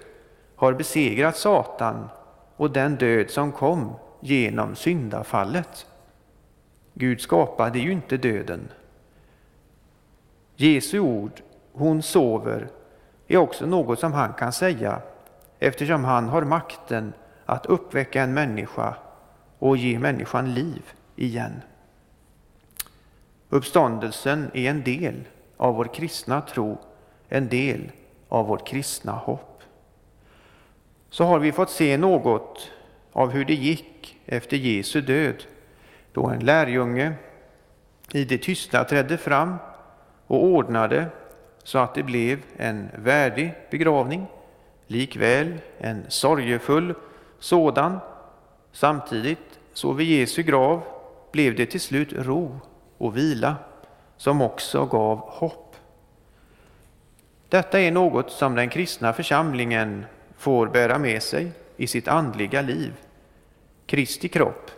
har 0.57 0.73
besegrat 0.73 1.37
Satan 1.37 2.09
och 2.57 2.71
den 2.71 2.97
död 2.97 3.31
som 3.31 3.53
kom 3.53 3.95
genom 4.21 4.77
syndafallet. 4.77 5.87
Gud 6.95 7.21
skapade 7.21 7.79
ju 7.79 7.93
inte 7.93 8.17
döden. 8.17 8.69
Jesu 10.57 10.99
ord, 10.99 11.41
hon 11.73 12.03
sover, 12.03 12.69
är 13.29 13.37
också 13.37 13.67
något 13.67 14.01
som 14.01 14.13
han 14.13 14.33
kan 14.33 14.53
säga 14.53 15.01
eftersom 15.59 16.05
han 16.05 16.29
har 16.29 16.43
makten 16.43 17.13
att 17.47 17.67
uppväcka 17.67 18.23
en 18.23 18.35
människa 18.35 18.95
och 19.59 19.77
ge 19.77 19.99
människan 19.99 20.55
liv 20.55 20.83
igen. 21.17 21.53
Uppståndelsen 23.57 24.51
är 24.55 24.71
en 24.71 24.83
del 24.83 25.25
av 25.57 25.75
vår 25.75 25.85
kristna 25.85 26.41
tro, 26.41 26.79
en 27.29 27.49
del 27.49 27.93
av 28.29 28.47
vårt 28.47 28.67
kristna 28.67 29.13
hopp. 29.13 29.63
Så 31.11 31.25
har 31.25 31.39
vi 31.39 31.53
fått 31.53 31.71
se 31.71 31.97
något 31.97 32.71
av 33.13 33.31
hur 33.31 33.45
det 33.45 33.55
gick 33.55 34.19
efter 34.27 34.57
Jesu 34.57 35.01
död, 35.01 35.45
då 36.13 36.27
en 36.27 36.39
lärjunge 36.39 37.13
i 38.13 38.25
det 38.25 38.39
tysta 38.39 38.85
trädde 38.85 39.19
fram 39.19 39.57
och 40.27 40.45
ordnade 40.45 41.07
så 41.63 41.79
att 41.79 41.95
det 41.95 42.03
blev 42.03 42.43
en 42.57 42.89
värdig 42.99 43.55
begravning, 43.71 44.27
likväl 44.87 45.55
en 45.79 46.05
sorgefull 46.09 46.95
sådan. 47.39 47.99
Samtidigt, 48.73 49.59
så 49.73 49.93
vid 49.93 50.07
Jesu 50.07 50.43
grav, 50.43 50.83
blev 51.33 51.55
det 51.55 51.67
till 51.67 51.81
slut 51.81 52.13
ro 52.13 52.61
och 52.99 53.17
vila 53.17 53.57
som 54.17 54.43
också 54.43 54.87
gav 54.87 55.19
hopp. 55.19 55.77
Detta 57.49 57.81
är 57.81 57.91
något 57.91 58.31
som 58.31 58.55
den 58.55 58.69
kristna 58.69 59.13
församlingen 59.13 60.07
får 60.39 60.67
bära 60.67 60.99
med 60.99 61.23
sig 61.23 61.53
i 61.77 61.87
sitt 61.87 62.09
andliga 62.09 62.63
liv. 62.63 62.93
Kristi 63.87 64.29
kropp, 64.29 64.71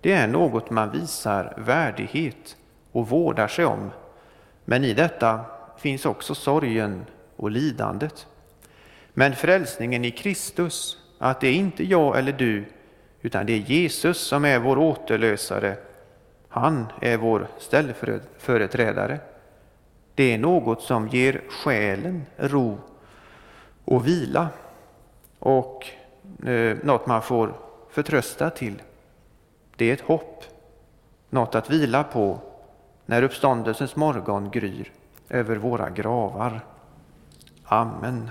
det 0.00 0.12
är 0.12 0.26
något 0.26 0.70
man 0.70 0.90
visar 0.90 1.54
värdighet 1.56 2.56
och 2.92 3.08
vårdar 3.08 3.48
sig 3.48 3.64
om. 3.64 3.90
Men 4.64 4.84
i 4.84 4.94
detta 4.94 5.40
finns 5.78 6.06
också 6.06 6.34
sorgen 6.34 7.06
och 7.36 7.50
lidandet. 7.50 8.26
Men 9.14 9.34
frälsningen 9.34 10.04
i 10.04 10.10
Kristus, 10.10 10.98
att 11.18 11.40
det 11.40 11.48
är 11.48 11.54
inte 11.54 11.84
jag 11.84 12.18
eller 12.18 12.32
du, 12.32 12.64
utan 13.22 13.46
det 13.46 13.52
är 13.52 13.58
Jesus 13.58 14.18
som 14.18 14.44
är 14.44 14.58
vår 14.58 14.78
återlösare 14.78 15.76
han 16.60 16.86
är 17.00 17.16
vår 17.16 17.48
ställföreträdare. 17.58 19.20
Det 20.14 20.34
är 20.34 20.38
något 20.38 20.82
som 20.82 21.08
ger 21.08 21.42
själen 21.48 22.26
ro 22.36 22.78
och 23.84 24.06
vila 24.06 24.48
och 25.38 25.86
eh, 26.46 26.76
något 26.82 27.06
man 27.06 27.22
får 27.22 27.54
förtrösta 27.90 28.50
till. 28.50 28.82
Det 29.76 29.90
är 29.90 29.94
ett 29.94 30.00
hopp, 30.00 30.44
något 31.30 31.54
att 31.54 31.70
vila 31.70 32.04
på 32.04 32.38
när 33.06 33.22
uppståndelsens 33.22 33.96
morgon 33.96 34.50
gryr 34.50 34.92
över 35.28 35.56
våra 35.56 35.90
gravar. 35.90 36.60
Amen. 37.64 38.30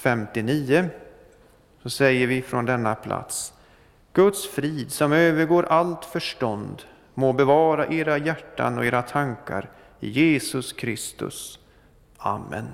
59 0.00 0.88
så 1.82 1.90
säger 1.90 2.26
vi 2.26 2.42
från 2.42 2.66
denna 2.66 2.94
plats 2.94 3.52
Guds 4.12 4.48
frid 4.48 4.92
som 4.92 5.12
övergår 5.12 5.62
allt 5.64 6.04
förstånd 6.04 6.82
må 7.14 7.32
bevara 7.32 7.86
era 7.86 8.18
hjärtan 8.18 8.78
och 8.78 8.84
era 8.84 9.02
tankar 9.02 9.70
i 10.00 10.08
Jesus 10.08 10.72
Kristus. 10.72 11.58
Amen. 12.16 12.68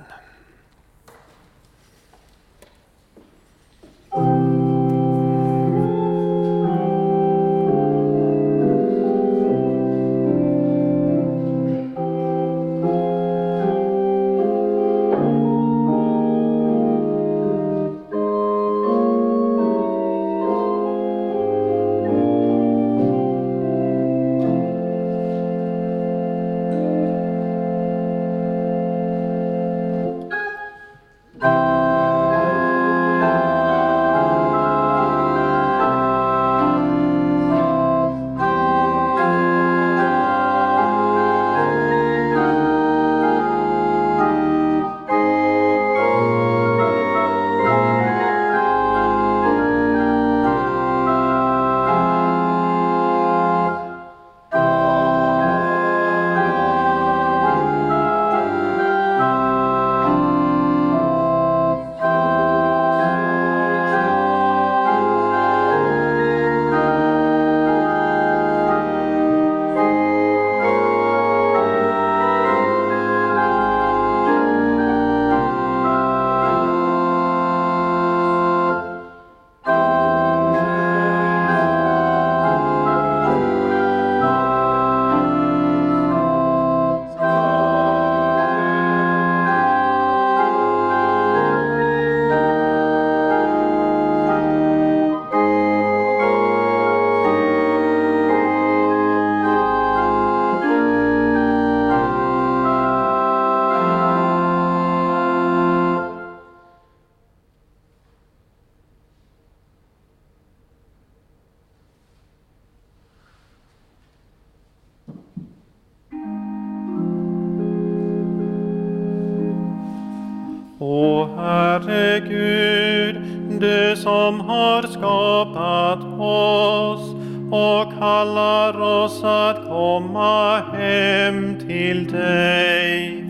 Herre 121.37 122.21
Gud, 122.21 123.17
du 123.61 123.97
som 123.97 124.41
har 124.41 124.83
skapat 124.83 126.21
oss 126.21 127.15
och 127.51 127.93
kallar 127.99 128.81
oss 128.81 129.25
att 129.25 129.69
komma 129.69 130.63
hem 130.73 131.59
till 131.59 132.13
dig. 132.13 133.25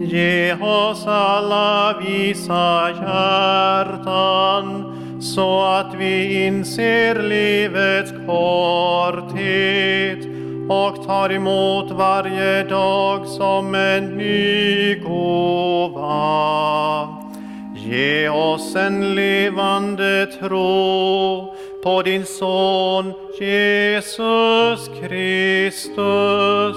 Ge 0.00 0.54
oss 0.54 1.06
alla 1.06 2.00
visa 2.00 2.90
hjärtan 2.90 4.66
så 5.20 5.64
att 5.64 5.94
vi 5.94 6.46
inser 6.46 7.22
livets 7.22 8.12
korthet 8.26 10.18
och 10.68 11.06
tar 11.06 11.32
emot 11.32 11.90
varje 11.90 12.62
dag 12.62 13.26
som 13.26 13.74
en 13.74 14.04
ny 14.16 14.94
gåva. 14.94 16.75
Ge 17.90 18.28
oss 18.28 18.76
en 18.76 19.14
levande 19.14 20.26
tro 20.26 21.54
på 21.82 22.02
din 22.02 22.24
Son 22.24 23.12
Jesus 23.40 24.90
Kristus 25.00 26.76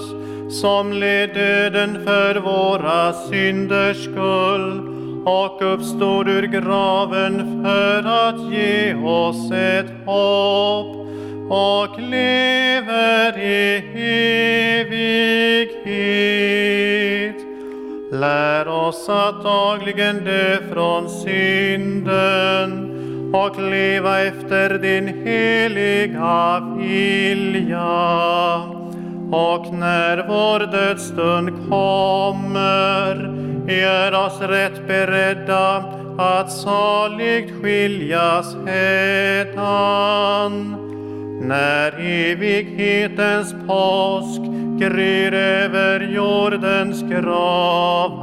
som 0.60 0.92
led 0.92 1.34
döden 1.34 2.04
för 2.04 2.34
våra 2.34 3.12
synders 3.12 4.04
skull 4.04 4.80
och 5.26 5.74
uppstod 5.74 6.28
ur 6.28 6.46
graven 6.46 7.64
för 7.64 7.98
att 8.28 8.52
ge 8.52 8.94
oss 8.94 9.50
ett 9.52 10.06
hopp 10.06 10.96
och 11.50 12.00
lever 12.00 13.38
i 13.38 13.82
evighet. 14.80 16.69
Lär 18.12 18.68
oss 18.68 19.08
att 19.08 19.42
dagligen 19.42 20.24
dö 20.24 20.58
från 20.72 21.08
synden 21.08 22.90
och 23.34 23.60
leva 23.60 24.20
efter 24.20 24.78
din 24.78 25.08
heliga 25.08 26.60
vilja. 26.78 28.56
Och 29.32 29.74
när 29.74 30.28
vår 30.28 30.72
dödsstund 30.72 31.50
kommer, 31.68 33.14
gör 33.68 34.26
oss 34.26 34.40
rätt 34.40 34.86
beredda 34.86 35.84
att 36.18 36.52
saligt 36.52 37.62
skiljas 37.62 38.56
hädan. 38.66 39.96
När 41.42 41.92
evighetens 42.00 43.54
påsk 43.66 44.49
gryr 44.80 45.34
över 45.34 46.00
jordens 46.00 47.02
gravar. 47.02 48.20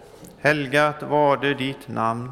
Helgat 0.41 1.03
varde 1.03 1.53
ditt 1.53 1.87
namn. 1.87 2.31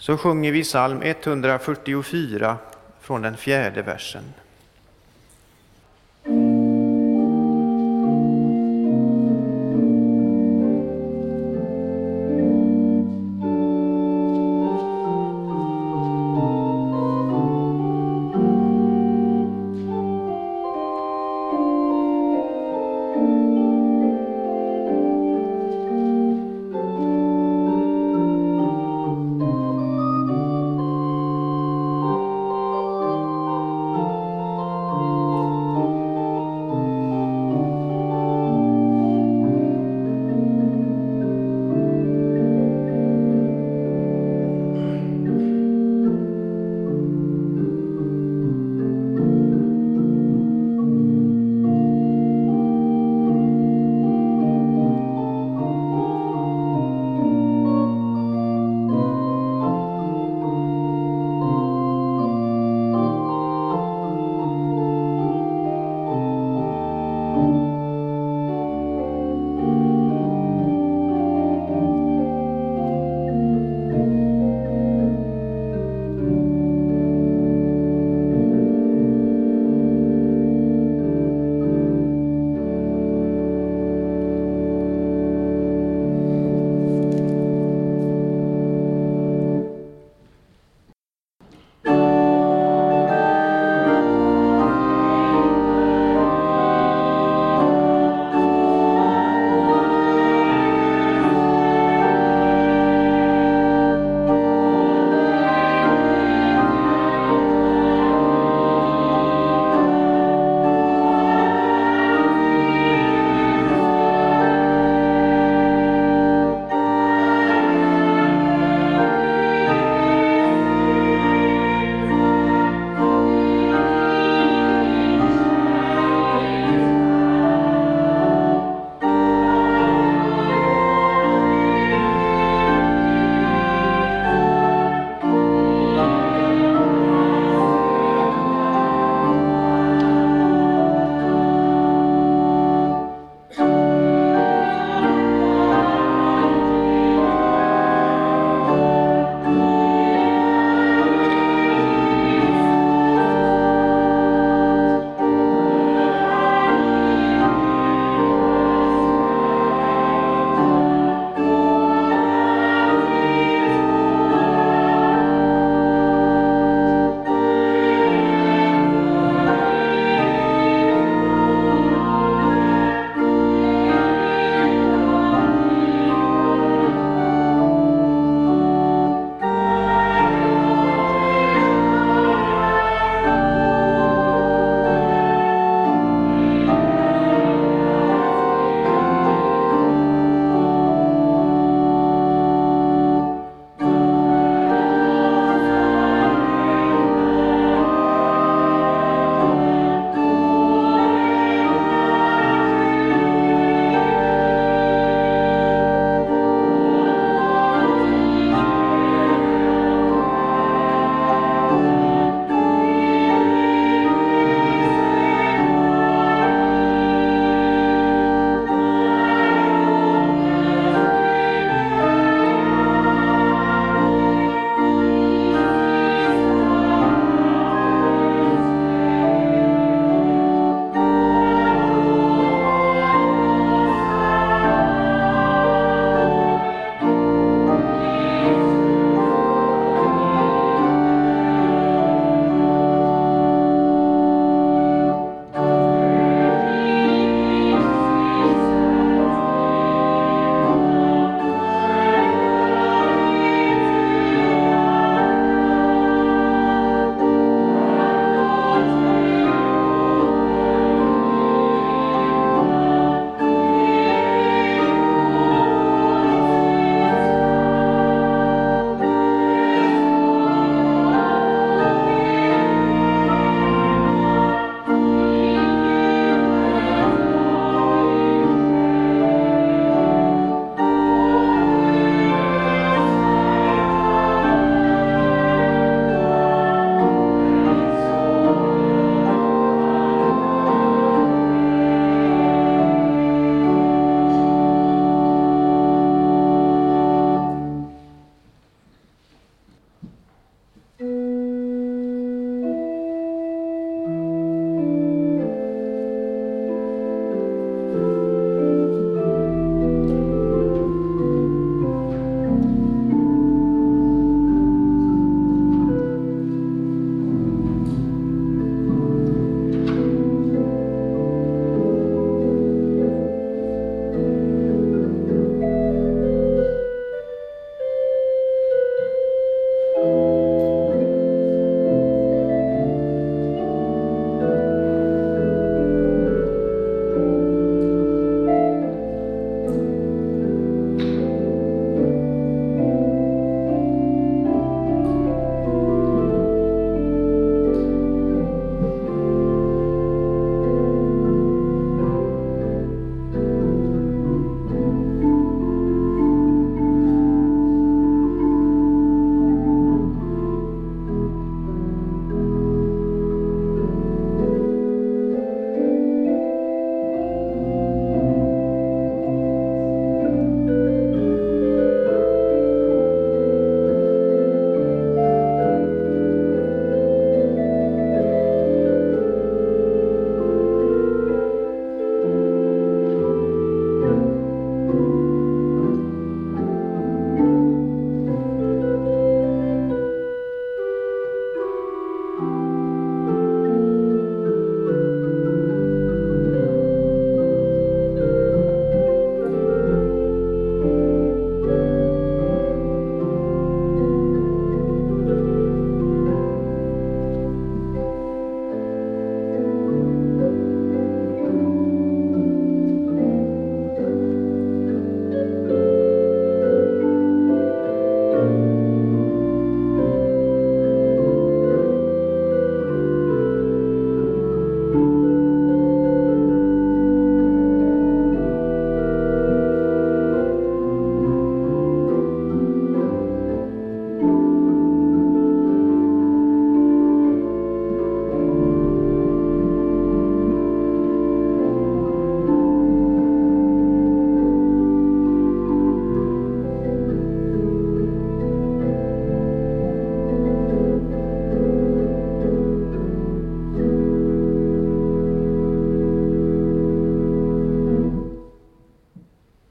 så 0.00 0.16
sjunger 0.16 0.52
vi 0.52 0.62
psalm 0.62 1.02
144 1.02 2.56
från 3.00 3.22
den 3.22 3.36
fjärde 3.36 3.82
versen. 3.82 4.24